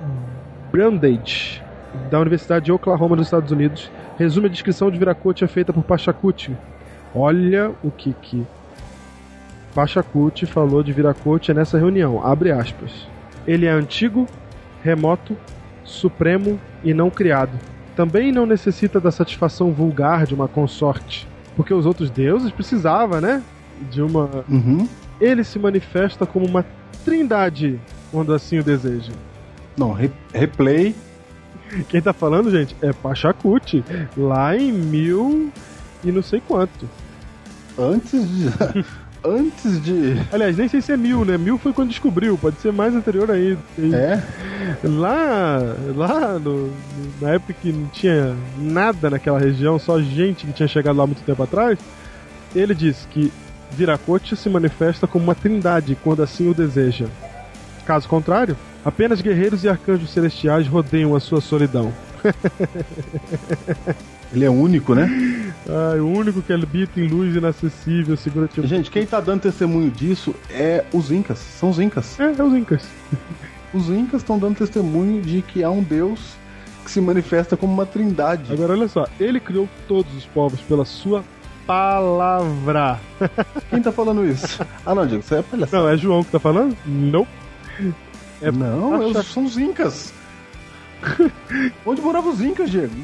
[0.71, 1.63] Brandage,
[2.09, 6.55] da Universidade de Oklahoma, nos Estados Unidos, resume a descrição de Viracocha feita por Pachacuti.
[7.13, 8.45] Olha o que que
[9.73, 12.25] Pachacuti falou de Viracocha nessa reunião.
[12.25, 13.07] Abre aspas.
[13.45, 14.25] Ele é antigo,
[14.81, 15.37] remoto,
[15.83, 17.74] supremo e não criado.
[17.95, 23.41] Também não necessita da satisfação vulgar de uma consorte, porque os outros deuses precisavam, né?
[23.89, 24.43] De uma.
[24.49, 24.87] Uhum.
[25.19, 26.65] Ele se manifesta como uma
[27.05, 27.79] trindade,
[28.11, 29.13] quando assim o deseja.
[29.77, 30.95] Não, re replay.
[31.89, 33.83] Quem tá falando, gente, é Pachacuti,
[34.15, 35.51] lá em mil
[36.03, 36.89] e não sei quanto.
[37.77, 38.49] Antes de.
[39.25, 40.15] antes de.
[40.31, 41.37] Aliás, nem sei se é mil, né?
[41.37, 43.57] Mil foi quando descobriu, pode ser mais anterior aí.
[43.93, 44.21] É?
[44.83, 45.59] Lá,
[45.95, 46.71] lá no,
[47.21, 51.23] na época que não tinha nada naquela região, só gente que tinha chegado lá muito
[51.23, 51.77] tempo atrás,
[52.55, 53.31] ele disse que
[53.71, 57.07] Viracocha se manifesta como uma trindade quando assim o deseja.
[57.85, 61.93] Caso contrário, apenas guerreiros e arcanjos celestiais rodeiam a sua solidão.
[64.33, 65.44] Ele é único, né?
[65.67, 68.67] Ah, o único que habita em luz inacessível, segura tipo.
[68.67, 71.39] Gente, quem tá dando testemunho disso é os Incas.
[71.39, 72.19] São os Incas.
[72.19, 72.87] É, é os Incas.
[73.73, 76.37] Os Incas estão dando testemunho de que há um Deus
[76.85, 78.53] que se manifesta como uma trindade.
[78.53, 81.25] Agora olha só, ele criou todos os povos pela sua
[81.67, 82.97] palavra.
[83.69, 84.65] Quem tá falando isso?
[84.85, 85.83] Ah, não, Diego, você é palhaçada.
[85.83, 86.77] Não, é João que tá falando?
[86.85, 87.27] Não.
[88.41, 90.13] É não, eu- são os Incas.
[91.85, 92.95] Onde moravam os Incas, Diego?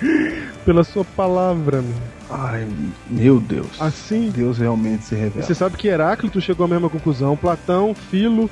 [0.64, 1.94] Pela sua palavra, meu.
[2.30, 2.66] Ai,
[3.08, 3.80] meu Deus.
[3.80, 4.30] Assim.
[4.30, 5.44] Deus realmente se revela.
[5.44, 8.48] Você sabe que Heráclito chegou à mesma conclusão, Platão, Filo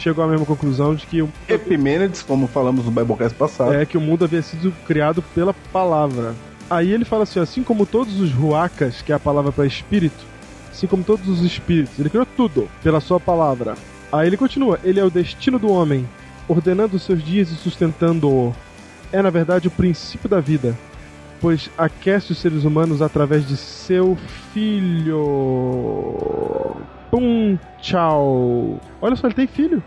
[0.00, 3.74] chegou à mesma conclusão de que o, Epimênides, como falamos no Biblecast passado.
[3.74, 6.34] é que o mundo havia sido criado pela palavra.
[6.68, 10.24] Aí ele fala assim, assim como todos os ruacas, que é a palavra para espírito,
[10.70, 13.74] assim como todos os espíritos, ele criou tudo pela sua palavra.
[14.12, 16.08] Aí ele continua, ele é o destino do homem,
[16.48, 18.54] ordenando os seus dias e sustentando-o.
[19.12, 20.78] É na verdade o princípio da vida,
[21.40, 24.16] pois aquece os seres humanos através de seu
[24.52, 25.16] filho.
[27.10, 28.78] Pum, tchau.
[29.00, 29.82] Olha só, ele tem filho.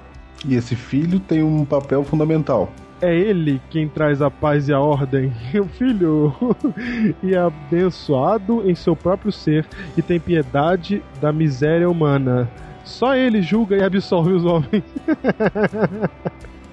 [0.46, 2.70] E esse filho tem um papel fundamental.
[3.02, 5.32] É ele quem traz a paz e a ordem.
[5.60, 6.34] O filho
[7.22, 12.50] e é abençoado em seu próprio ser e tem piedade da miséria humana.
[12.84, 14.84] Só ele julga e absolve os homens,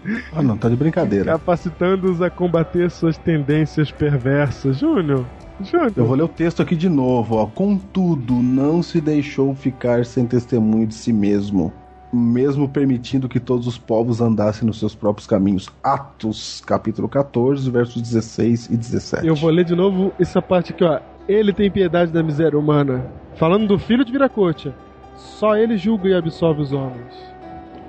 [0.35, 1.33] Ah, não, tá de brincadeira.
[1.33, 4.79] capacitando-os a combater suas tendências perversas.
[4.79, 5.25] Júnior,
[5.63, 5.93] Júnior.
[5.97, 7.47] Eu vou ler o texto aqui de novo, ó.
[7.47, 11.73] Contudo, não se deixou ficar sem testemunho de si mesmo,
[12.13, 15.69] mesmo permitindo que todos os povos andassem nos seus próprios caminhos.
[15.83, 19.27] Atos, capítulo 14, versos 16 e 17.
[19.27, 20.99] Eu vou ler de novo essa parte aqui, ó.
[21.29, 23.07] Ele tem piedade da miséria humana.
[23.37, 24.75] Falando do filho de Viracocha.
[25.17, 27.15] Só ele julga e absolve os homens,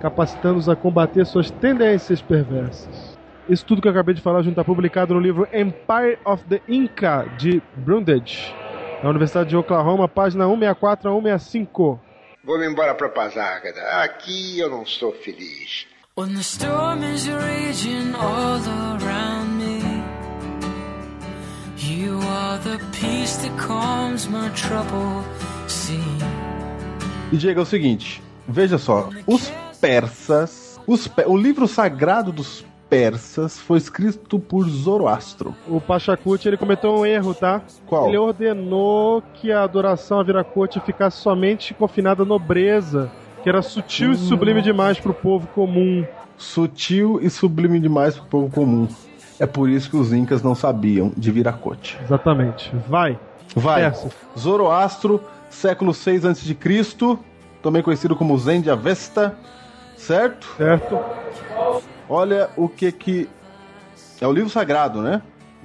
[0.02, 3.18] capacitando-os a combater suas tendências perversas.
[3.48, 6.62] Isso tudo que eu acabei de falar já está publicado no livro Empire of the
[6.68, 8.54] Inca, de Brundage,
[9.04, 12.00] na Universidade de Oklahoma, página 164 a 165.
[12.44, 13.82] Vou-me embora pra Pazárgada.
[14.04, 15.86] Aqui eu não sou feliz.
[16.18, 18.60] When the storm is raging all
[19.00, 19.82] around me,
[21.78, 25.26] you are the peace that calms my troubled
[25.68, 25.98] sea.
[27.32, 29.52] E Diego, é o seguinte, veja só, os
[29.82, 35.56] persas, os o livro sagrado dos persas foi escrito por Zoroastro.
[35.68, 37.62] O Pachacuti ele cometeu um erro, tá?
[37.88, 38.08] Qual?
[38.08, 43.10] Ele ordenou que a adoração a Viracocha ficasse somente confinada à nobreza,
[43.42, 46.06] que era sutil e sublime demais pro povo comum.
[46.38, 48.88] Sutil e sublime demais para o povo comum.
[49.40, 51.98] É por isso que os incas não sabiam de Viracocha.
[52.04, 52.72] Exatamente.
[52.88, 53.18] Vai.
[53.56, 53.82] Vai.
[53.82, 54.12] Persas.
[54.38, 56.58] Zoroastro, século 6 a.C.,
[57.64, 59.38] também conhecido como Zen de Avesta,
[60.02, 60.48] certo?
[60.58, 61.00] Certo?
[62.10, 63.30] Olha o que que
[64.20, 65.22] é o livro sagrado, né?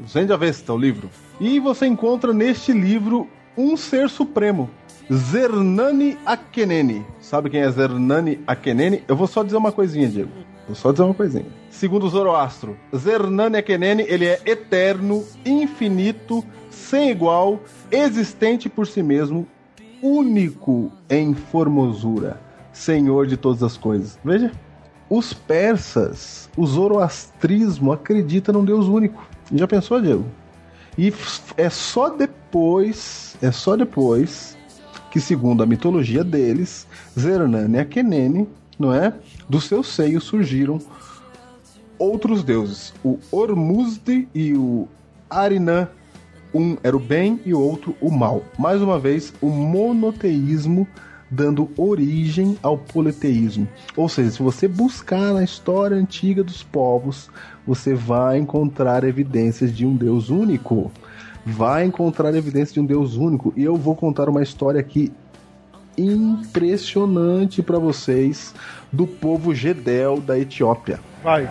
[0.06, 1.10] Zen de Avesta, o livro.
[1.40, 4.70] E você encontra neste livro um ser supremo,
[5.12, 7.04] Zernani Akenene.
[7.20, 9.02] Sabe quem é Zernani Akenene?
[9.08, 10.30] Eu vou só dizer uma coisinha, Diego.
[10.66, 11.46] Vou só dizer uma coisinha.
[11.70, 17.60] Segundo Zoroastro, Zernani Akenene, ele é eterno, infinito, sem igual,
[17.90, 19.46] existente por si mesmo,
[20.02, 22.40] único em formosura,
[22.76, 24.18] senhor de todas as coisas.
[24.24, 24.52] Veja,
[25.08, 29.26] os persas, o zoroastrismo acredita num Deus único.
[29.52, 30.26] Já pensou, Diego?
[30.98, 31.12] E
[31.56, 34.56] é só depois, é só depois
[35.10, 36.86] que, segundo a mitologia deles,
[37.18, 38.48] Zernani e Akenene,
[38.78, 39.14] não é?
[39.48, 40.78] Do seu seio surgiram
[41.98, 44.86] outros deuses, o Ormuzde e o
[45.30, 45.88] Arinan.
[46.54, 48.42] Um era o bem e o outro o mal.
[48.58, 50.86] Mais uma vez, o monoteísmo
[51.30, 53.68] dando origem ao politeísmo.
[53.96, 57.28] Ou seja, se você buscar na história antiga dos povos,
[57.66, 60.90] você vai encontrar evidências de um Deus único.
[61.44, 63.52] Vai encontrar evidências de um Deus único.
[63.56, 65.12] E eu vou contar uma história aqui
[65.96, 68.54] impressionante para vocês
[68.92, 71.00] do povo Gedel da Etiópia.
[71.22, 71.48] Vai.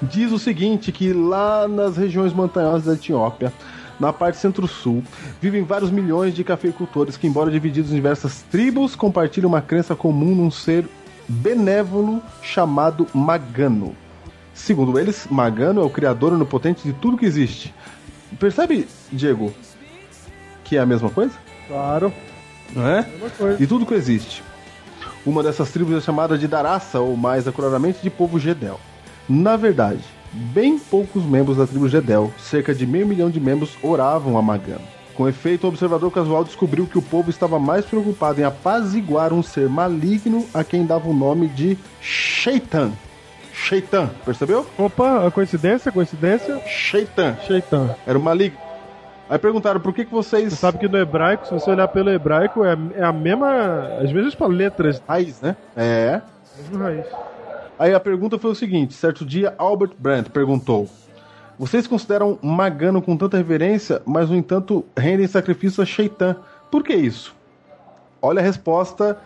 [0.00, 3.52] Diz o seguinte, que lá nas regiões montanhosas da Etiópia,
[3.98, 5.02] na parte centro-sul,
[5.40, 10.34] vivem vários milhões de cafeicultores que, embora divididos em diversas tribos, compartilham uma crença comum
[10.34, 10.86] num ser
[11.28, 13.94] benévolo chamado Magano.
[14.54, 17.74] Segundo eles, Magano é o criador onipotente de tudo que existe.
[18.38, 19.52] Percebe, Diego,
[20.64, 21.32] que é a mesma coisa?
[21.66, 22.12] Claro.
[22.74, 23.02] Não é?
[23.02, 23.56] Mesma coisa.
[23.56, 24.42] De tudo que existe.
[25.24, 28.80] Uma dessas tribos é chamada de Darassa, ou mais acuradamente de povo Gedel.
[29.28, 34.36] Na verdade, bem poucos membros da tribo Gedel, cerca de meio milhão de membros, oravam
[34.38, 34.98] a Magano.
[35.14, 39.42] Com efeito, o observador casual descobriu que o povo estava mais preocupado em apaziguar um
[39.42, 42.92] ser maligno a quem dava o nome de Shaitan.
[43.52, 44.64] Shaitan, percebeu?
[44.78, 46.60] Opa, a coincidência, coincidência.
[46.66, 47.36] Shaitan.
[47.44, 47.96] Shaitan.
[48.06, 48.56] Era o maligno.
[49.28, 50.52] Aí perguntaram por que, que vocês.
[50.52, 53.98] Você sabe que no hebraico, se você olhar pelo hebraico, é, é a mesma.
[54.00, 55.02] as mesmas letras.
[55.06, 55.56] Raiz, né?
[55.76, 56.22] É.
[56.56, 57.06] Mesma raiz.
[57.78, 60.88] Aí a pergunta foi o seguinte: certo dia, Albert Brandt perguntou:
[61.58, 66.36] Vocês consideram Magano com tanta reverência, mas no entanto rendem sacrifício a Shaitan.
[66.70, 67.34] Por que isso?
[68.20, 69.18] Olha a resposta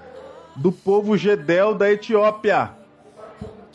[0.54, 2.70] do povo Gedel da Etiópia.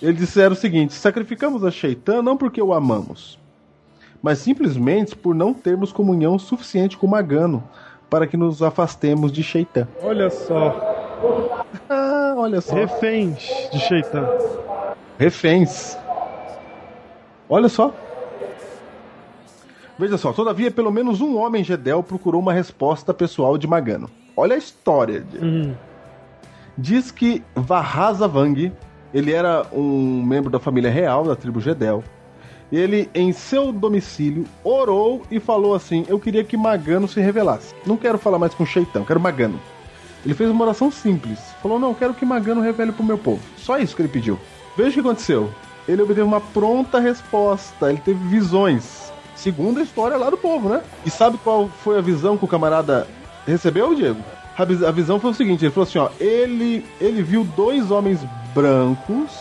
[0.02, 3.40] Eles disseram o seguinte: sacrificamos a Shaitan não porque o amamos,
[4.22, 7.64] mas simplesmente por não termos comunhão suficiente com Magano
[8.10, 9.88] para que nos afastemos de Shaitan.
[10.04, 10.96] Olha só.
[11.90, 12.76] Ah, olha só.
[12.76, 14.26] Reféns de Shaitan.
[15.18, 15.98] Reféns.
[17.50, 17.94] Olha só.
[19.98, 24.10] Veja só, todavia, pelo menos um homem Gedel procurou uma resposta pessoal de Magano.
[24.36, 25.26] Olha a história.
[25.42, 25.74] Uhum.
[26.78, 28.72] Diz que Vahazavang,
[29.12, 32.04] ele era um membro da família real da tribo Gedel.
[32.72, 37.74] Ele, em seu domicílio, orou e falou assim: Eu queria que Magano se revelasse.
[37.86, 39.60] Não quero falar mais com Sheitão, quero Magano.
[40.24, 41.40] Ele fez uma oração simples.
[41.62, 43.42] Falou: Não, quero que Magano revele pro meu povo.
[43.56, 44.38] Só isso que ele pediu.
[44.78, 45.50] Veja o que aconteceu.
[45.88, 47.90] Ele obteve uma pronta resposta.
[47.90, 49.12] Ele teve visões.
[49.36, 50.82] Segundo a história lá do povo, né?
[51.06, 53.08] E sabe qual foi a visão que o camarada
[53.46, 54.20] recebeu, Diego?
[54.58, 56.10] A vis- A visão foi o seguinte: ele falou assim, ó.
[56.20, 58.20] Ele, ele viu dois homens
[58.54, 59.32] brancos.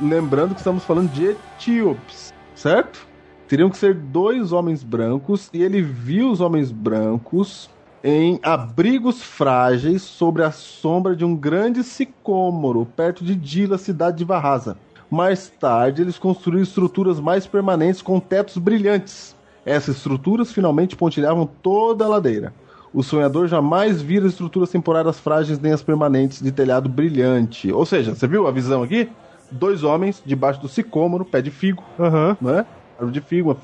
[0.00, 3.06] Lembrando que estamos falando de etíopes, certo?
[3.46, 5.48] Teriam que ser dois homens brancos.
[5.52, 7.70] E ele viu os homens brancos
[8.04, 14.24] em abrigos frágeis sobre a sombra de um grande sicômoro perto de Dila, cidade de
[14.24, 14.76] Varraza.
[15.08, 19.36] Mais tarde, eles construíram estruturas mais permanentes com tetos brilhantes.
[19.64, 22.52] Essas estruturas finalmente pontilhavam toda a ladeira.
[22.92, 27.72] O sonhador jamais vira estruturas temporárias frágeis nem as permanentes de telhado brilhante.
[27.72, 29.08] Ou seja, você viu a visão aqui?
[29.50, 32.36] Dois homens debaixo do sicômoro, pé de figo, Aham.
[32.40, 32.66] né?
[32.98, 33.56] Árvore de figo.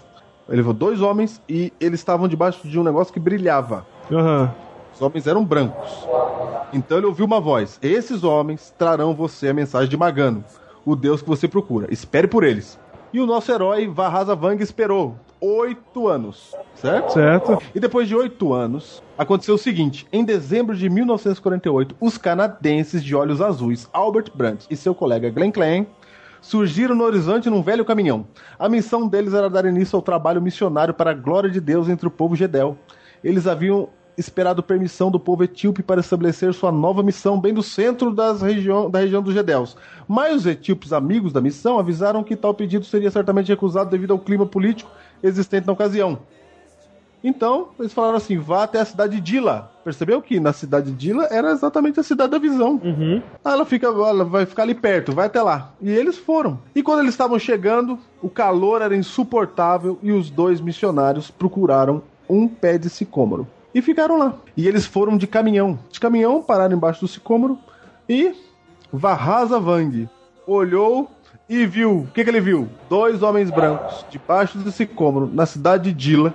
[0.48, 3.86] Ele viu dois homens e eles estavam debaixo de um negócio que brilhava.
[4.10, 4.54] Aham.
[4.94, 6.08] Os homens eram brancos.
[6.72, 10.44] Então ele ouviu uma voz: Esses homens trarão você a mensagem de Magano,
[10.84, 11.92] o Deus que você procura.
[11.92, 12.78] Espere por eles.
[13.12, 17.12] E o nosso herói Vahaza Vang esperou oito anos, certo?
[17.12, 17.58] Certo.
[17.74, 23.14] E depois de oito anos, aconteceu o seguinte: em dezembro de 1948, os canadenses de
[23.14, 25.86] olhos azuis Albert Brandt e seu colega Glenn Klein
[26.40, 28.26] surgiram no horizonte num velho caminhão.
[28.58, 32.06] A missão deles era dar início ao trabalho missionário para a glória de Deus entre
[32.06, 32.76] o povo Gedel.
[33.22, 33.88] Eles haviam
[34.18, 38.90] esperado permissão do povo etíope para estabelecer sua nova missão bem no centro das região,
[38.90, 39.76] da região dos Gedels.
[40.06, 44.18] Mas os etíopes amigos da missão avisaram que tal pedido seria certamente recusado devido ao
[44.18, 44.90] clima político
[45.22, 46.18] existente na ocasião.
[47.22, 49.70] Então, eles falaram assim: vá até a cidade de Dila.
[49.82, 52.80] Percebeu que na cidade de Dila era exatamente a cidade da visão.
[52.82, 53.22] Uhum.
[53.44, 55.72] Ah, Ela, fica, ela vai ficar ali perto, vai até lá.
[55.80, 56.58] E eles foram.
[56.74, 62.46] E quando eles estavam chegando, o calor era insuportável e os dois missionários procuraram um
[62.46, 63.48] pé de sicômoro.
[63.74, 64.34] E ficaram lá.
[64.56, 65.78] E eles foram de caminhão.
[65.90, 67.58] De caminhão, pararam embaixo do sicômoro
[68.08, 68.34] e
[68.92, 70.08] Vahaza Vang
[70.46, 71.10] olhou
[71.48, 72.00] e viu.
[72.00, 72.68] O que, que ele viu?
[72.88, 76.34] Dois homens brancos debaixo do sicômoro na cidade de Dila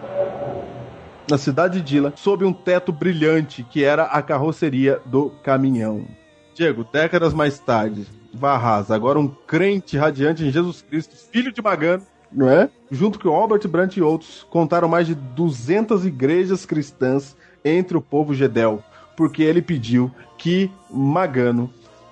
[1.30, 6.06] na cidade de Dila, sob um teto brilhante que era a carroceria do caminhão.
[6.54, 12.04] Diego, décadas mais tarde, Varraz, agora um crente radiante em Jesus Cristo, filho de Magano,
[12.34, 12.70] não é?
[12.92, 18.34] Junto com Albert Brandt e outros, contaram mais de 200 igrejas cristãs entre o povo
[18.34, 18.84] Gedel,
[19.16, 21.70] porque ele pediu que Magano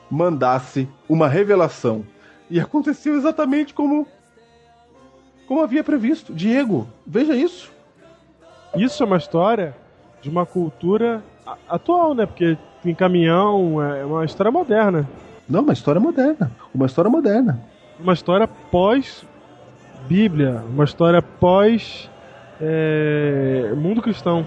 [0.10, 2.04] mandasse uma revelação.
[2.50, 4.08] E aconteceu exatamente como
[5.48, 6.34] como havia previsto.
[6.34, 7.72] Diego, veja isso.
[8.76, 9.76] Isso é uma história
[10.22, 11.22] de uma cultura
[11.68, 12.26] atual, né?
[12.26, 15.10] Porque tem caminhão, é uma história moderna.
[15.50, 16.52] Não, uma história moderna.
[16.74, 17.62] Uma história moderna.
[18.00, 18.48] Uma história
[20.02, 20.64] pós-Bíblia.
[20.70, 22.10] Uma história pós.
[22.60, 24.46] é, mundo cristão.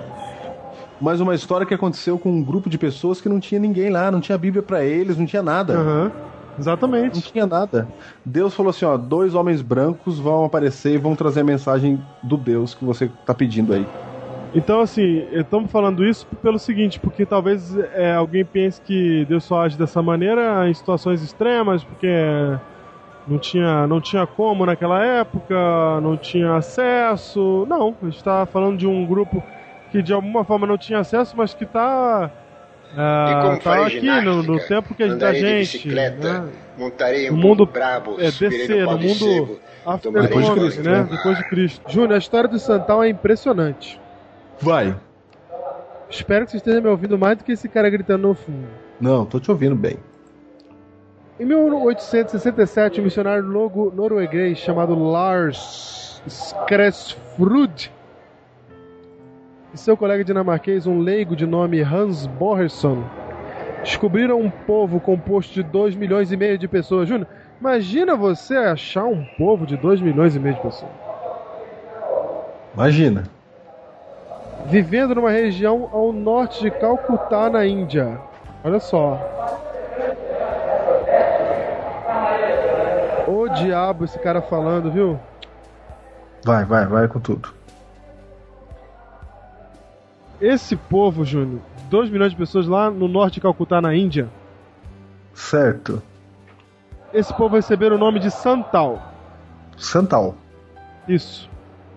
[1.01, 4.11] Mas uma história que aconteceu com um grupo de pessoas que não tinha ninguém lá,
[4.11, 5.75] não tinha Bíblia pra eles, não tinha nada.
[5.75, 6.13] Não
[6.57, 7.21] Exatamente.
[7.21, 7.89] tinha nada.
[8.25, 12.37] Deus falou assim, ó, dois homens brancos vão aparecer e vão trazer a mensagem do
[12.37, 13.85] Deus que você tá pedindo aí.
[14.55, 19.63] Então, assim, estamos falando isso pelo seguinte, porque talvez é, alguém pense que Deus só
[19.63, 22.07] age dessa maneira em situações extremas, porque
[23.27, 25.55] não tinha, não tinha como naquela época,
[26.01, 27.67] não tinha acesso.
[27.69, 29.43] Não, a gente está falando de um grupo
[29.91, 32.31] que de alguma forma não tinha acesso, mas que está
[32.93, 36.53] E como tá aqui no, no tempo que a gente, de bicicleta, né?
[36.77, 41.03] montarei um mundo brabo, é, descer, no mundo sebo, After Depois de Cristo, né?
[41.03, 41.09] né?
[41.11, 41.93] Depois de Cristo.
[41.93, 44.01] Júnior, a história do Santal é impressionante.
[44.61, 44.97] Vai.
[46.09, 48.69] Espero que você esteja me ouvindo mais do que esse cara gritando no fundo.
[49.01, 49.99] Não, tô te ouvindo bem.
[51.39, 57.91] Em 1867, um missionário logo norueguês chamado Lars Skresfrud
[59.73, 63.03] e seu colega dinamarquês, um leigo de nome Hans Borgerson,
[63.83, 67.09] descobriram um povo composto de 2 milhões e meio de pessoas.
[67.09, 67.27] Júnior,
[67.61, 70.93] imagina você achar um povo de 2 milhões e meio de pessoas.
[72.73, 73.25] Imagina.
[74.67, 78.21] Vivendo numa região ao norte de Calcutá, na Índia.
[78.63, 79.64] Olha só.
[83.55, 85.19] Diabo esse cara falando, viu?
[86.45, 87.49] Vai, vai, vai com tudo.
[90.41, 94.29] Esse povo, Júnior, 2 milhões de pessoas lá no norte de Calcutá, na Índia,
[95.33, 96.03] Certo.
[97.13, 99.01] esse povo receberam o nome de Santal.
[99.77, 100.35] Santal.
[101.09, 101.49] Isso.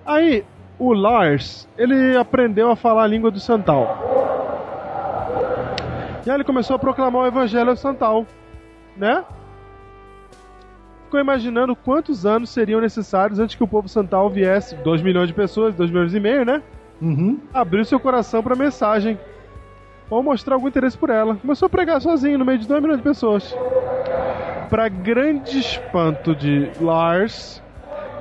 [0.06, 0.46] Aí,
[0.80, 3.98] o Lars, ele aprendeu a falar a língua do Santal.
[6.26, 8.26] E aí ele começou a proclamar o evangelho ao Santal,
[8.96, 9.24] né?
[11.08, 15.34] Ficou imaginando quantos anos seriam necessários antes que o povo Santal viesse, 2 milhões de
[15.34, 16.62] pessoas, 2 milhões e meio, né?
[17.02, 17.40] Uhum.
[17.54, 19.18] abriu seu coração para a mensagem
[20.10, 21.36] ou mostrar algum interesse por ela.
[21.36, 23.56] Começou a pregar sozinho no meio de 2 milhões de pessoas.
[24.70, 27.64] Para grande espanto de Lars,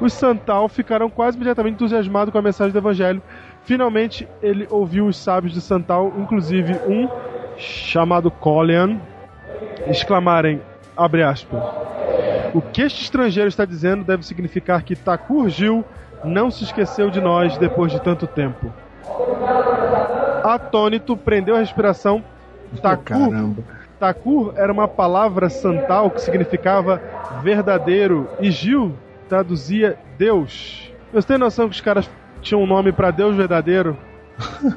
[0.01, 3.21] os Santal ficaram quase imediatamente entusiasmados com a mensagem do Evangelho.
[3.65, 7.09] Finalmente, ele ouviu os sábios de Santal, inclusive um
[7.57, 9.01] chamado Colian,
[9.89, 10.63] exclamarem,
[10.97, 11.61] abre aspas,
[12.57, 15.85] o que este estrangeiro está dizendo deve significar que Takur Gil
[16.25, 18.73] não se esqueceu de nós depois de tanto tempo.
[20.43, 22.25] Atônito, prendeu a respiração.
[22.81, 23.55] Takur.
[24.01, 27.03] Takur era uma palavra santal que significava
[27.43, 28.95] verdadeiro e Gil
[29.29, 30.91] traduzia Deus.
[31.13, 32.09] Você tem noção que os caras
[32.41, 33.99] tinham um nome para Deus verdadeiro?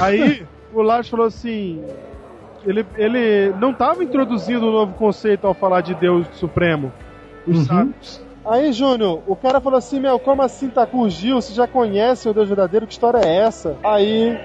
[0.00, 1.84] Aí o Lars falou assim:
[2.66, 6.92] ele, ele não estava introduzindo um novo conceito ao falar de Deus Supremo.
[7.46, 8.24] Os sábios.
[8.44, 11.40] Aí, Júnior, o cara falou assim: Meu, como assim Takur Gil?
[11.40, 12.86] Você já conhece o Deus verdadeiro?
[12.86, 13.76] Que história é essa?
[13.82, 14.38] Aí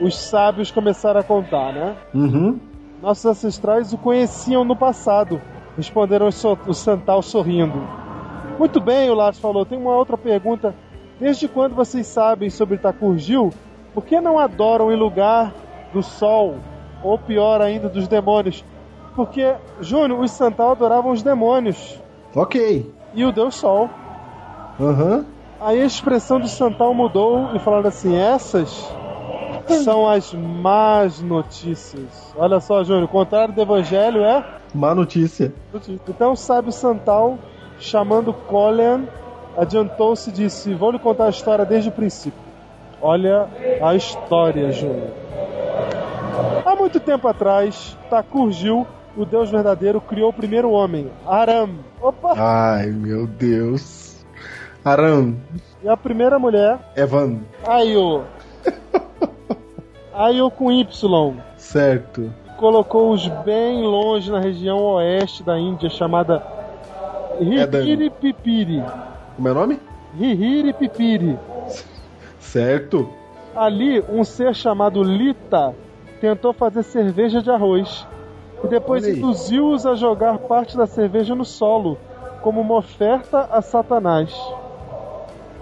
[0.00, 1.96] os sábios começaram a contar, né?
[2.14, 2.58] Uhum.
[3.02, 5.40] Nossos ancestrais o conheciam no passado.
[5.76, 7.80] Responderam os Santal sorrindo.
[8.58, 9.64] Muito bem, o Lars falou.
[9.64, 10.74] Tem uma outra pergunta.
[11.18, 13.50] Desde quando vocês sabem sobre Takur Gil?
[13.94, 15.52] Por que não adoram em lugar
[15.92, 16.56] do sol?
[17.02, 18.64] Ou pior ainda, dos demônios?
[19.16, 21.98] Porque, Júnior, os Santal adoravam os demônios
[22.34, 22.90] Ok.
[23.14, 23.88] e o Deus Sol.
[24.78, 25.24] Aham.
[25.60, 28.90] Aí a expressão do Santal mudou e falaram assim: essas
[29.84, 32.34] são as más notícias.
[32.36, 34.44] Olha só, Júnior, o contrário do evangelho é.
[34.74, 35.52] Má notícia.
[35.72, 36.00] notícia.
[36.08, 37.38] Então, sabe o Santal,
[37.78, 39.02] chamando Colian,
[39.56, 42.40] adiantou-se e disse: Vou lhe contar a história desde o princípio.
[43.02, 43.48] Olha
[43.82, 45.10] a história, Júnior.
[46.64, 51.70] Há muito tempo atrás, Takur Gil, o Deus verdadeiro, criou o primeiro homem, Aram.
[52.00, 52.34] Opa!
[52.36, 54.24] Ai, meu Deus.
[54.84, 55.36] Aram.
[55.82, 57.40] E a primeira mulher, Evan.
[57.66, 58.24] Ayo.
[60.14, 61.34] Ayo com Y.
[61.56, 62.32] Certo.
[62.56, 66.42] Colocou-os bem longe na região oeste da Índia, chamada
[67.40, 68.82] Hihiri Pipiri.
[69.36, 69.80] Como é o nome?
[70.18, 71.38] Hihiri Pipiri.
[72.38, 73.08] Certo.
[73.56, 75.74] Ali, um ser chamado Lita
[76.20, 78.06] tentou fazer cerveja de arroz.
[78.62, 81.96] E depois induziu-os a jogar parte da cerveja no solo,
[82.42, 84.34] como uma oferta a Satanás.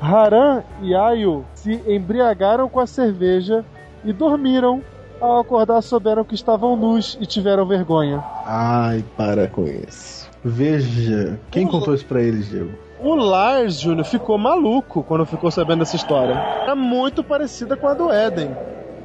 [0.00, 3.64] Haran e Ayo se embriagaram com a cerveja
[4.04, 4.82] e dormiram.
[5.20, 8.22] Ao acordar, souberam que estavam nus e tiveram vergonha.
[8.46, 10.30] Ai, para com isso.
[10.44, 11.40] Veja.
[11.50, 12.70] Quem contou isso pra eles, Diego?
[13.00, 16.34] O Lars Júnior ficou maluco quando ficou sabendo dessa história.
[16.66, 18.56] É muito parecida com a do Éden.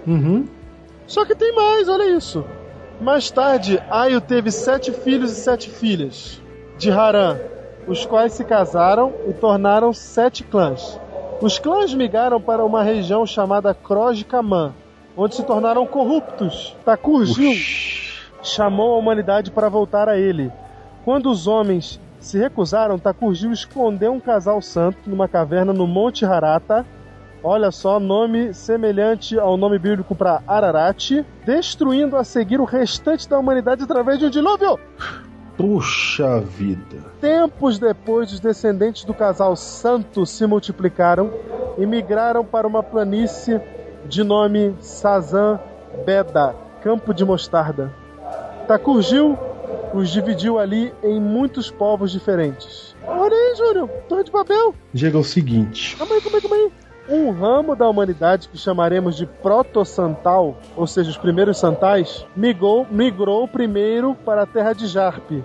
[0.05, 0.45] Uhum.
[1.07, 2.45] Só que tem mais, olha isso.
[3.01, 6.41] Mais tarde, Aio teve sete filhos e sete filhas
[6.77, 7.37] de Haran,
[7.87, 10.99] os quais se casaram e tornaram sete clãs.
[11.41, 14.73] Os clãs migraram para uma região chamada Krojkaman,
[15.17, 16.75] onde se tornaram corruptos.
[16.85, 17.53] Takurgil
[18.41, 20.51] chamou a humanidade para voltar a ele.
[21.03, 26.85] Quando os homens se recusaram, Takurgil escondeu um casal santo numa caverna no Monte Harata.
[27.45, 33.37] Olha só, nome semelhante ao nome bíblico para Ararat, destruindo a seguir o restante da
[33.37, 34.79] humanidade através de um dilúvio.
[35.57, 37.03] Puxa vida.
[37.19, 41.33] Tempos depois, os descendentes do casal santo se multiplicaram
[41.77, 43.59] e migraram para uma planície
[44.05, 45.59] de nome Sazan
[46.05, 47.93] Beda, Campo de Mostarda.
[48.69, 49.37] Takurgil
[49.93, 52.95] os dividiu ali em muitos povos diferentes.
[53.05, 54.73] Olha aí, Júnior, Torre de Babel.
[54.93, 55.97] Diego, é o seguinte.
[55.97, 56.71] Calma aí, calma aí, calma aí.
[57.07, 63.45] Um ramo da humanidade que chamaremos de Proto-Santal, ou seja, os primeiros santais, migrou, migrou
[63.45, 65.43] primeiro para a terra de Jarpe.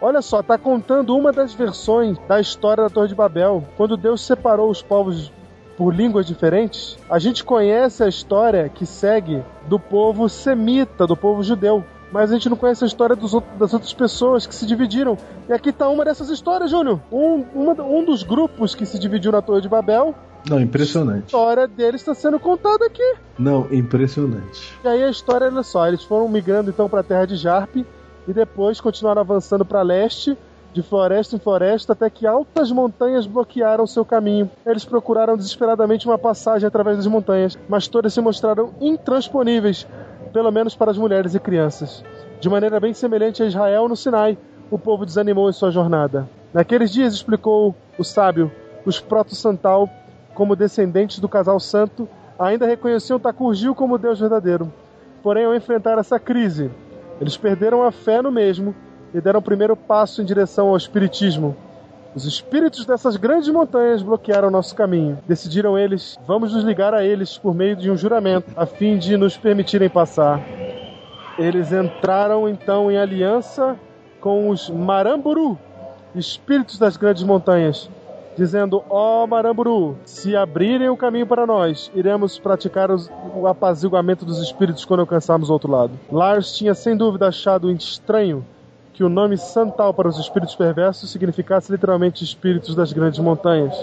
[0.00, 4.20] Olha só, tá contando uma das versões da história da Torre de Babel, quando Deus
[4.20, 5.32] separou os povos
[5.76, 6.98] por línguas diferentes.
[7.08, 12.34] A gente conhece a história que segue do povo semita, do povo judeu mas a
[12.34, 15.18] gente não conhece a história outros, das outras pessoas que se dividiram.
[15.48, 17.00] E aqui tá uma dessas histórias, Júnior.
[17.10, 20.14] Um, uma, um dos grupos que se dividiu na Torre de Babel.
[20.48, 21.24] Não, impressionante.
[21.24, 23.14] A história deles está sendo contada aqui.
[23.38, 24.72] Não, impressionante.
[24.84, 27.84] E aí a história, olha só, eles foram migrando então para a terra de Jarpe
[28.28, 30.36] e depois continuaram avançando para leste,
[30.72, 34.50] de floresta em floresta, até que altas montanhas bloquearam seu caminho.
[34.64, 39.86] Eles procuraram desesperadamente uma passagem através das montanhas, mas todas se mostraram intransponíveis,
[40.32, 42.04] pelo menos para as mulheres e crianças.
[42.40, 44.36] De maneira bem semelhante a Israel no Sinai,
[44.70, 46.28] o povo desanimou em sua jornada.
[46.52, 48.52] Naqueles dias, explicou o sábio,
[48.84, 49.88] os proto-santal,
[50.36, 52.06] como descendentes do casal santo,
[52.38, 54.70] ainda reconheciam Takurgil como Deus verdadeiro.
[55.22, 56.70] Porém, ao enfrentar essa crise,
[57.18, 58.74] eles perderam a fé no mesmo
[59.14, 61.56] e deram o primeiro passo em direção ao espiritismo.
[62.14, 65.18] Os espíritos dessas grandes montanhas bloquearam nosso caminho.
[65.26, 69.16] Decidiram eles, vamos nos ligar a eles por meio de um juramento, a fim de
[69.16, 70.40] nos permitirem passar.
[71.38, 73.74] Eles entraram então em aliança
[74.20, 75.58] com os Maramburu,
[76.14, 77.88] espíritos das grandes montanhas,
[78.36, 84.24] dizendo: Ó oh, Maramburu, se abrirem o caminho para nós, iremos praticar os, o apaziguamento
[84.24, 85.92] dos espíritos quando alcançarmos o outro lado.
[86.12, 88.44] Lars tinha sem dúvida achado estranho
[88.92, 93.76] que o nome Santal para os espíritos perversos significasse literalmente espíritos das grandes montanhas.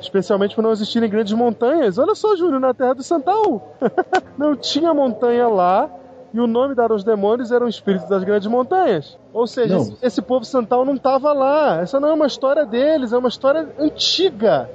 [0.00, 1.98] Especialmente por não existirem grandes montanhas.
[1.98, 3.74] Olha só, Júnior, na terra do Santal.
[4.36, 5.90] não tinha montanha lá
[6.32, 9.18] e o nome dado aos demônios eram espíritos das grandes montanhas.
[9.32, 11.80] Ou seja, esse, esse, povo Santal não estava lá.
[11.80, 14.68] Essa não é uma história deles, é uma história antiga.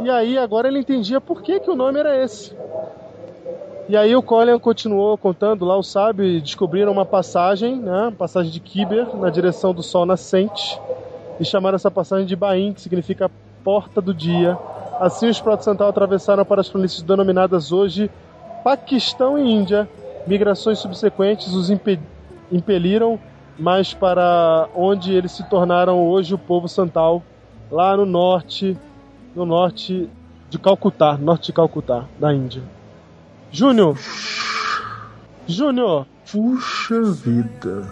[0.00, 2.54] E aí agora ele entendia por que, que o nome era esse.
[3.88, 8.50] E aí o Colin continuou contando lá, o sábio, e descobriram uma passagem, né, passagem
[8.50, 10.80] de Kiber, na direção do sol nascente,
[11.38, 13.30] e chamaram essa passagem de Bain, que significa
[13.62, 14.58] porta do dia.
[14.98, 18.10] Assim os protestantais atravessaram para as planícies denominadas hoje
[18.64, 19.88] Paquistão e Índia.
[20.26, 22.00] Migrações subsequentes os impe
[22.50, 23.18] impeliram
[23.58, 27.22] mais para onde eles se tornaram hoje o povo santal,
[27.70, 28.76] lá no norte,
[29.34, 30.08] no norte
[30.50, 32.62] de Calcutá, norte de Calcutá, da Índia.
[33.50, 33.98] Júnior!
[35.46, 36.06] Júnior!
[36.30, 37.88] Puxa vida!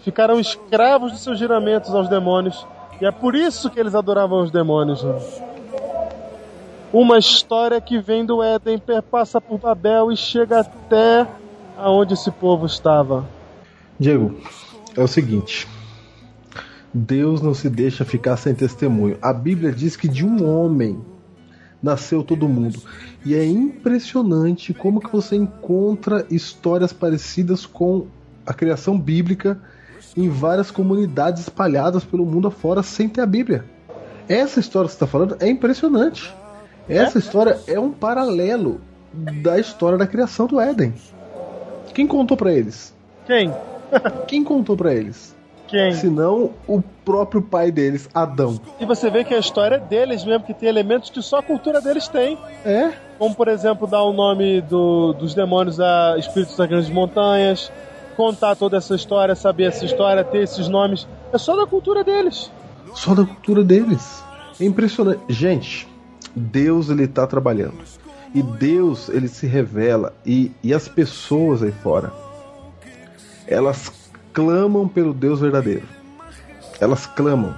[0.00, 2.66] Ficaram escravos dos seus juramentos aos demônios.
[3.00, 5.04] E é por isso que eles adoravam os demônios.
[6.92, 11.26] Uma história que vem do Éden, perpassa por Babel e chega até
[11.78, 13.26] aonde esse povo estava.
[13.98, 14.34] Diego,
[14.96, 15.66] é o seguinte.
[16.92, 19.16] Deus não se deixa ficar sem testemunho.
[19.22, 21.00] A Bíblia diz que de um homem
[21.82, 22.80] nasceu todo mundo.
[23.24, 28.06] E é impressionante como que você encontra histórias parecidas com
[28.44, 29.60] a criação bíblica
[30.16, 33.64] em várias comunidades espalhadas pelo mundo afora sem ter a Bíblia.
[34.28, 36.34] Essa história que você está falando é impressionante.
[36.88, 37.20] Essa é?
[37.20, 38.80] história é um paralelo
[39.42, 40.94] da história da criação do Éden.
[41.98, 42.94] Quem contou para eles?
[43.26, 43.52] Quem?
[44.28, 45.34] Quem contou para eles?
[45.66, 45.90] Quem?
[45.94, 48.60] Senão o próprio pai deles, Adão.
[48.78, 51.42] E você vê que a história é deles mesmo, que tem elementos que só a
[51.42, 52.38] cultura deles tem.
[52.64, 52.92] É?
[53.18, 57.72] Como, por exemplo, dar o nome do, dos demônios a espíritos das grandes montanhas,
[58.16, 61.04] contar toda essa história, saber essa história, ter esses nomes.
[61.32, 62.48] É só da cultura deles.
[62.94, 64.22] Só da cultura deles.
[64.60, 65.20] É impressionante.
[65.28, 65.88] Gente,
[66.32, 67.97] Deus ele tá trabalhando.
[68.34, 70.14] E Deus ele se revela.
[70.24, 72.12] E, e as pessoas aí fora,
[73.46, 73.92] elas
[74.32, 75.86] clamam pelo Deus verdadeiro.
[76.80, 77.54] Elas clamam.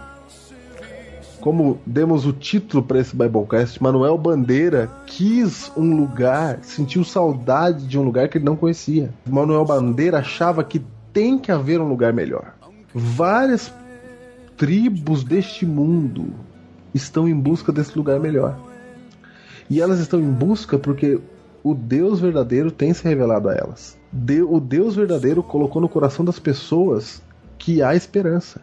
[1.40, 7.98] como demos o título para esse Biblecast, Manuel Bandeira quis um lugar, sentiu saudade de
[7.98, 9.12] um lugar que ele não conhecia.
[9.26, 10.82] Manuel Bandeira achava que
[11.12, 12.54] tem que haver um lugar melhor.
[12.94, 13.72] Várias
[14.56, 16.32] tribos deste mundo
[16.94, 18.69] estão em busca desse lugar melhor.
[19.70, 21.20] E elas estão em busca porque
[21.62, 23.96] o Deus verdadeiro tem se revelado a elas.
[24.48, 27.22] O Deus verdadeiro colocou no coração das pessoas
[27.56, 28.60] que há esperança,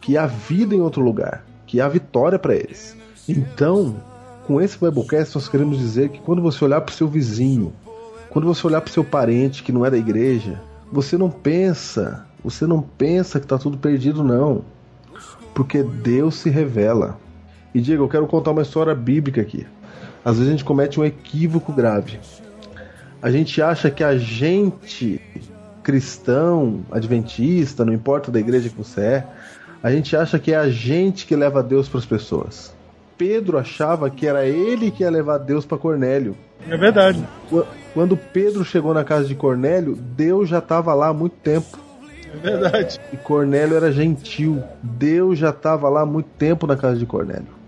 [0.00, 2.96] que há vida em outro lugar, que há vitória para eles.
[3.28, 3.94] Então,
[4.46, 7.72] com esse Biblecast, nós queremos dizer que quando você olhar para o seu vizinho,
[8.28, 10.60] quando você olhar para o seu parente que não é da igreja,
[10.90, 14.64] você não pensa, você não pensa que está tudo perdido, não.
[15.54, 17.18] Porque Deus se revela.
[17.74, 19.66] E Diego, eu quero contar uma história bíblica aqui.
[20.24, 22.20] Às vezes a gente comete um equívoco grave.
[23.20, 25.20] A gente acha que a gente,
[25.82, 29.26] cristão, adventista, não importa da igreja que você é,
[29.82, 32.74] a gente acha que é a gente que leva Deus para as pessoas.
[33.18, 36.36] Pedro achava que era ele que ia levar Deus para Cornélio.
[36.68, 37.24] É verdade.
[37.92, 41.78] Quando Pedro chegou na casa de Cornélio, Deus já estava lá há muito tempo.
[42.32, 43.00] É verdade.
[43.12, 44.62] E Cornélio era gentil.
[44.82, 47.61] Deus já estava lá há muito tempo na casa de Cornélio.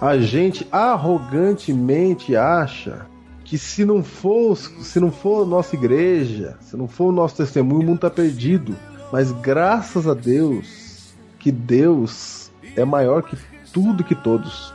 [0.00, 3.06] A gente arrogantemente acha
[3.44, 7.36] que se não for, se não for a nossa igreja, se não for o nosso
[7.36, 8.74] testemunho, o mundo está perdido.
[9.12, 13.36] Mas graças a Deus, que Deus é maior que
[13.72, 14.72] tudo que todos.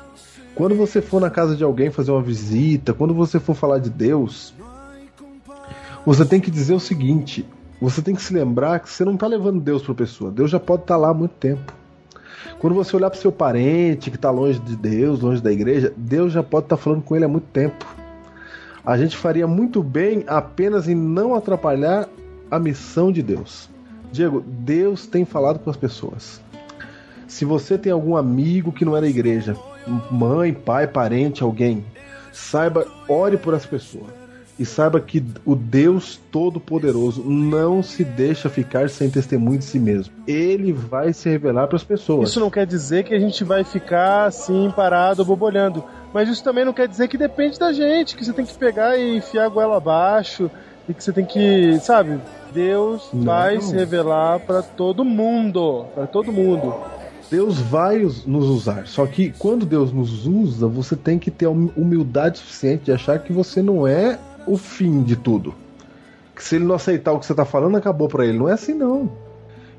[0.53, 3.89] Quando você for na casa de alguém fazer uma visita, quando você for falar de
[3.89, 4.53] Deus,
[6.05, 7.45] você tem que dizer o seguinte:
[7.81, 10.31] você tem que se lembrar que você não está levando Deus para a pessoa.
[10.31, 11.73] Deus já pode estar tá lá há muito tempo.
[12.59, 16.33] Quando você olhar para seu parente que está longe de Deus, longe da igreja, Deus
[16.33, 17.85] já pode estar tá falando com ele há muito tempo.
[18.85, 22.07] A gente faria muito bem apenas em não atrapalhar
[22.51, 23.69] a missão de Deus.
[24.11, 26.41] Diego, Deus tem falado com as pessoas.
[27.27, 29.57] Se você tem algum amigo que não é da igreja,
[30.11, 31.83] mãe, pai, parente, alguém,
[32.31, 34.24] saiba, ore por essa pessoa.
[34.57, 40.13] E saiba que o Deus Todo-Poderoso não se deixa ficar sem testemunho de si mesmo.
[40.25, 42.29] Ele vai se revelar para as pessoas.
[42.29, 45.83] Isso não quer dizer que a gente vai ficar assim parado, bobolhando.
[46.13, 48.97] Mas isso também não quer dizer que depende da gente, que você tem que pegar
[48.97, 50.49] e enfiar a goela abaixo
[50.87, 52.19] e que você tem que, sabe,
[52.53, 53.23] Deus não.
[53.23, 56.73] vai se revelar para todo mundo, para todo mundo.
[57.29, 58.87] Deus vai nos usar.
[58.87, 63.19] Só que quando Deus nos usa, você tem que ter a humildade suficiente de achar
[63.19, 65.53] que você não é o fim de tudo.
[66.35, 68.37] Que se ele não aceitar o que você está falando, acabou para ele.
[68.37, 69.11] Não é assim não.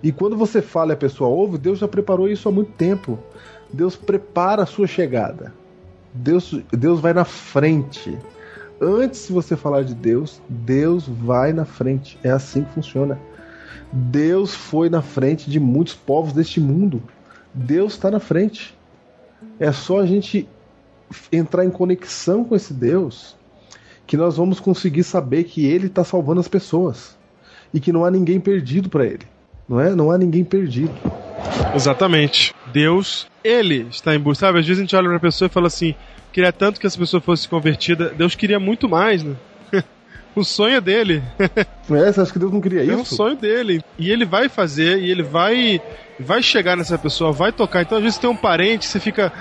[0.02, 3.18] E quando você fala e a pessoa ouve, Deus já preparou isso há muito tempo.
[3.72, 5.52] Deus prepara a sua chegada.
[6.14, 8.18] Deus, Deus vai na frente.
[8.80, 12.18] Antes de você falar de Deus, Deus vai na frente.
[12.22, 13.18] É assim que funciona.
[13.92, 17.02] Deus foi na frente de muitos povos deste mundo.
[17.52, 18.76] Deus está na frente.
[19.58, 20.48] É só a gente
[21.32, 23.36] entrar em conexão com esse Deus
[24.06, 27.16] que nós vamos conseguir saber que Ele está salvando as pessoas
[27.74, 29.26] e que não há ninguém perdido para Ele.
[29.68, 29.94] Não é?
[29.94, 30.94] Não há ninguém perdido.
[31.74, 32.54] Exatamente.
[32.72, 34.46] Deus, Ele está em busca.
[34.46, 35.94] Sabe, às vezes a gente olha para a pessoa e fala assim:
[36.32, 38.10] queria tanto que essa pessoa fosse convertida.
[38.10, 39.34] Deus queria muito mais, né?
[40.34, 41.22] O sonho é dele.
[41.88, 42.92] É, você acha que Deus não queria isso?
[42.92, 43.80] É o sonho dele.
[43.96, 45.80] E ele vai fazer, e ele vai
[46.18, 47.82] vai chegar nessa pessoa, vai tocar.
[47.82, 49.32] Então, às vezes, tem um parente, você fica.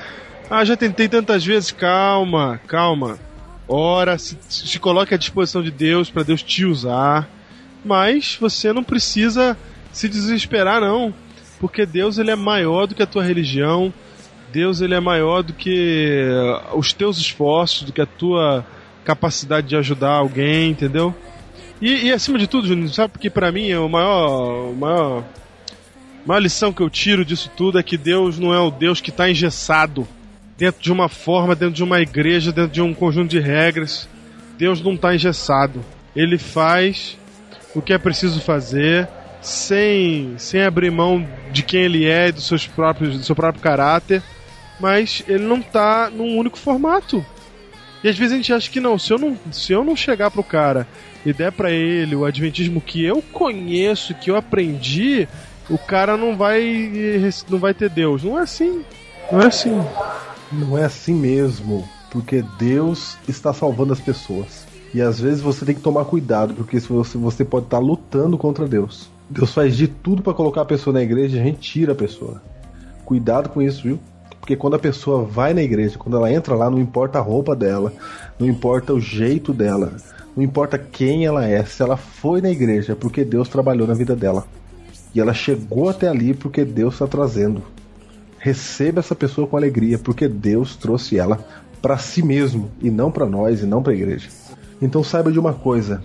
[0.48, 1.72] Ah, já tentei tantas vezes.
[1.72, 3.18] Calma, calma.
[3.68, 7.28] Ora, se, se coloque à disposição de Deus para Deus te usar.
[7.84, 9.58] Mas você não precisa
[9.92, 11.14] se desesperar, não.
[11.60, 13.94] Porque Deus ele é maior do que a tua religião.
[14.52, 16.28] Deus ele é maior do que
[16.74, 18.66] os teus esforços, do que a tua
[19.04, 21.14] capacidade de ajudar alguém, entendeu?
[21.82, 25.24] E, e acima de tudo, Juninho, sabe porque para mim é o maior, o maior,
[26.26, 29.10] maior lição que eu tiro disso tudo é que Deus não é o Deus que
[29.10, 30.08] está engessado
[30.58, 34.08] dentro de uma forma, dentro de uma igreja, dentro de um conjunto de regras.
[34.58, 35.84] Deus não está engessado.
[36.16, 37.18] Ele faz
[37.74, 39.08] o que é preciso fazer
[39.42, 44.24] sem, sem abrir mão de quem ele é, dos seus próprios, do seu próprio caráter,
[44.80, 47.24] mas ele não está num único formato.
[48.04, 50.32] E às vezes a gente acha que não, se eu não, se eu não chegar
[50.32, 50.88] pro cara
[51.26, 55.28] e der para ele o adventismo que eu conheço, que eu aprendi,
[55.70, 58.24] o cara não vai não vai ter Deus.
[58.24, 58.84] Não é assim.
[59.32, 59.84] Não é assim.
[60.58, 64.66] Não é assim mesmo, porque Deus está salvando as pessoas.
[64.94, 68.66] E às vezes você tem que tomar cuidado, porque você, você pode estar lutando contra
[68.66, 69.10] Deus.
[69.30, 71.96] Deus faz de tudo para colocar a pessoa na igreja e a gente tira a
[71.96, 72.42] pessoa.
[73.04, 74.00] Cuidado com isso, viu?
[74.40, 77.54] Porque quando a pessoa vai na igreja, quando ela entra lá, não importa a roupa
[77.54, 77.92] dela,
[78.40, 79.98] não importa o jeito dela,
[80.38, 83.94] não importa quem ela é, se ela foi na igreja é porque Deus trabalhou na
[83.94, 84.46] vida dela.
[85.14, 87.62] E ela chegou até ali porque Deus está trazendo.
[88.46, 91.44] Receba essa pessoa com alegria, porque Deus trouxe ela
[91.82, 94.30] para si mesmo e não para nós e não para a igreja.
[94.80, 96.04] Então saiba de uma coisa: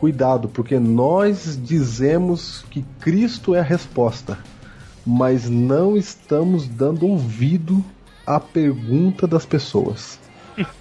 [0.00, 4.36] cuidado, porque nós dizemos que Cristo é a resposta,
[5.06, 7.84] mas não estamos dando ouvido
[8.26, 10.18] à pergunta das pessoas.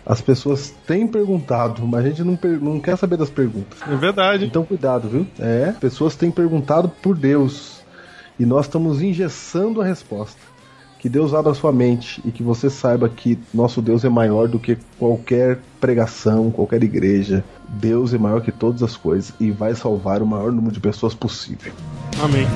[0.04, 3.78] As pessoas têm perguntado, mas a gente não, não quer saber das perguntas.
[3.88, 4.46] É verdade.
[4.46, 5.28] Então cuidado, viu?
[5.38, 7.84] É, pessoas têm perguntado por Deus
[8.40, 10.57] e nós estamos engessando a resposta.
[11.00, 14.60] Que Deus abra sua mente e que você saiba que nosso Deus é maior do
[14.60, 17.44] que qualquer pregação, qualquer igreja.
[17.68, 21.14] Deus é maior que todas as coisas e vai salvar o maior número de pessoas
[21.14, 21.72] possível.
[22.22, 22.48] Amém.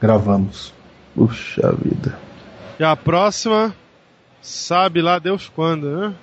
[0.00, 0.72] Gravamos.
[1.14, 2.18] Puxa vida.
[2.78, 3.74] E a próxima,
[4.40, 6.14] sabe lá Deus quando, né?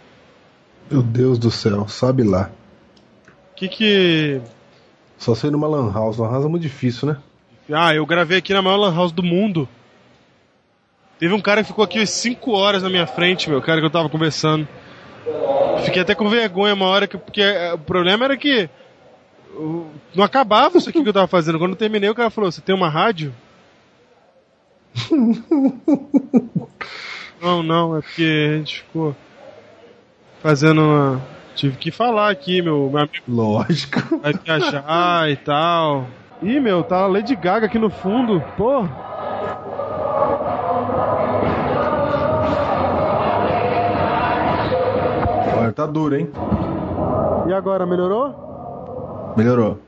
[0.90, 2.52] Meu Deus do céu, sabe lá.
[3.56, 4.42] Que que.
[5.18, 6.18] Só sei numa lan house.
[6.18, 7.18] Lan house é muito difícil, né?
[7.72, 9.68] Ah, eu gravei aqui na maior lan house do mundo.
[11.18, 13.92] Teve um cara que ficou aqui 5 horas na minha frente, meu, cara que eu
[13.92, 14.68] tava conversando.
[15.86, 18.70] Fiquei até com vergonha uma hora, que, porque eh, o problema era que
[20.14, 21.60] não acabava isso aqui que eu tava fazendo.
[21.60, 23.34] Quando eu terminei, o cara falou: Você tem uma rádio?
[27.42, 29.16] Não, não, é porque a gente ficou
[30.42, 31.22] fazendo uma.
[31.56, 34.20] Tive que falar aqui, meu, meu amigo Lógico.
[34.20, 36.06] vai viajar e tal.
[36.42, 38.44] Ih, meu, tá a Lady Gaga aqui no fundo.
[38.58, 38.86] Pô.
[45.58, 46.30] Olha, tá duro, hein?
[47.48, 49.34] E agora, melhorou?
[49.38, 49.80] Melhorou.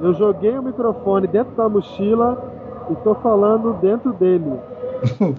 [0.00, 2.53] Eu joguei o microfone dentro da mochila
[2.90, 4.58] e tô falando dentro dele.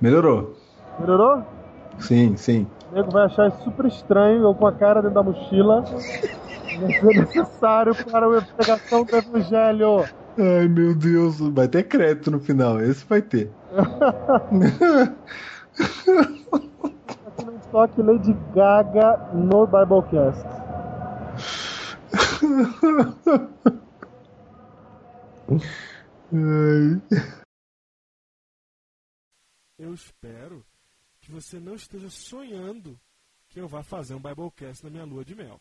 [0.00, 0.54] Melhorou.
[0.98, 1.42] Melhorou?
[1.98, 2.66] Sim, sim.
[2.90, 5.84] O nego vai achar super estranho, eu com a cara dentro da mochila.
[6.80, 10.04] Mas é necessário para a pregação do evangelho.
[10.38, 11.38] Ai, meu Deus.
[11.40, 12.80] Vai ter crédito no final.
[12.80, 13.50] Esse vai ter.
[17.26, 20.46] Aqui no toque Lady Gaga no Biblecast.
[29.78, 30.64] Eu espero
[31.20, 32.98] que você não esteja sonhando
[33.48, 35.60] que eu vá fazer um Biblecast na minha lua de mel.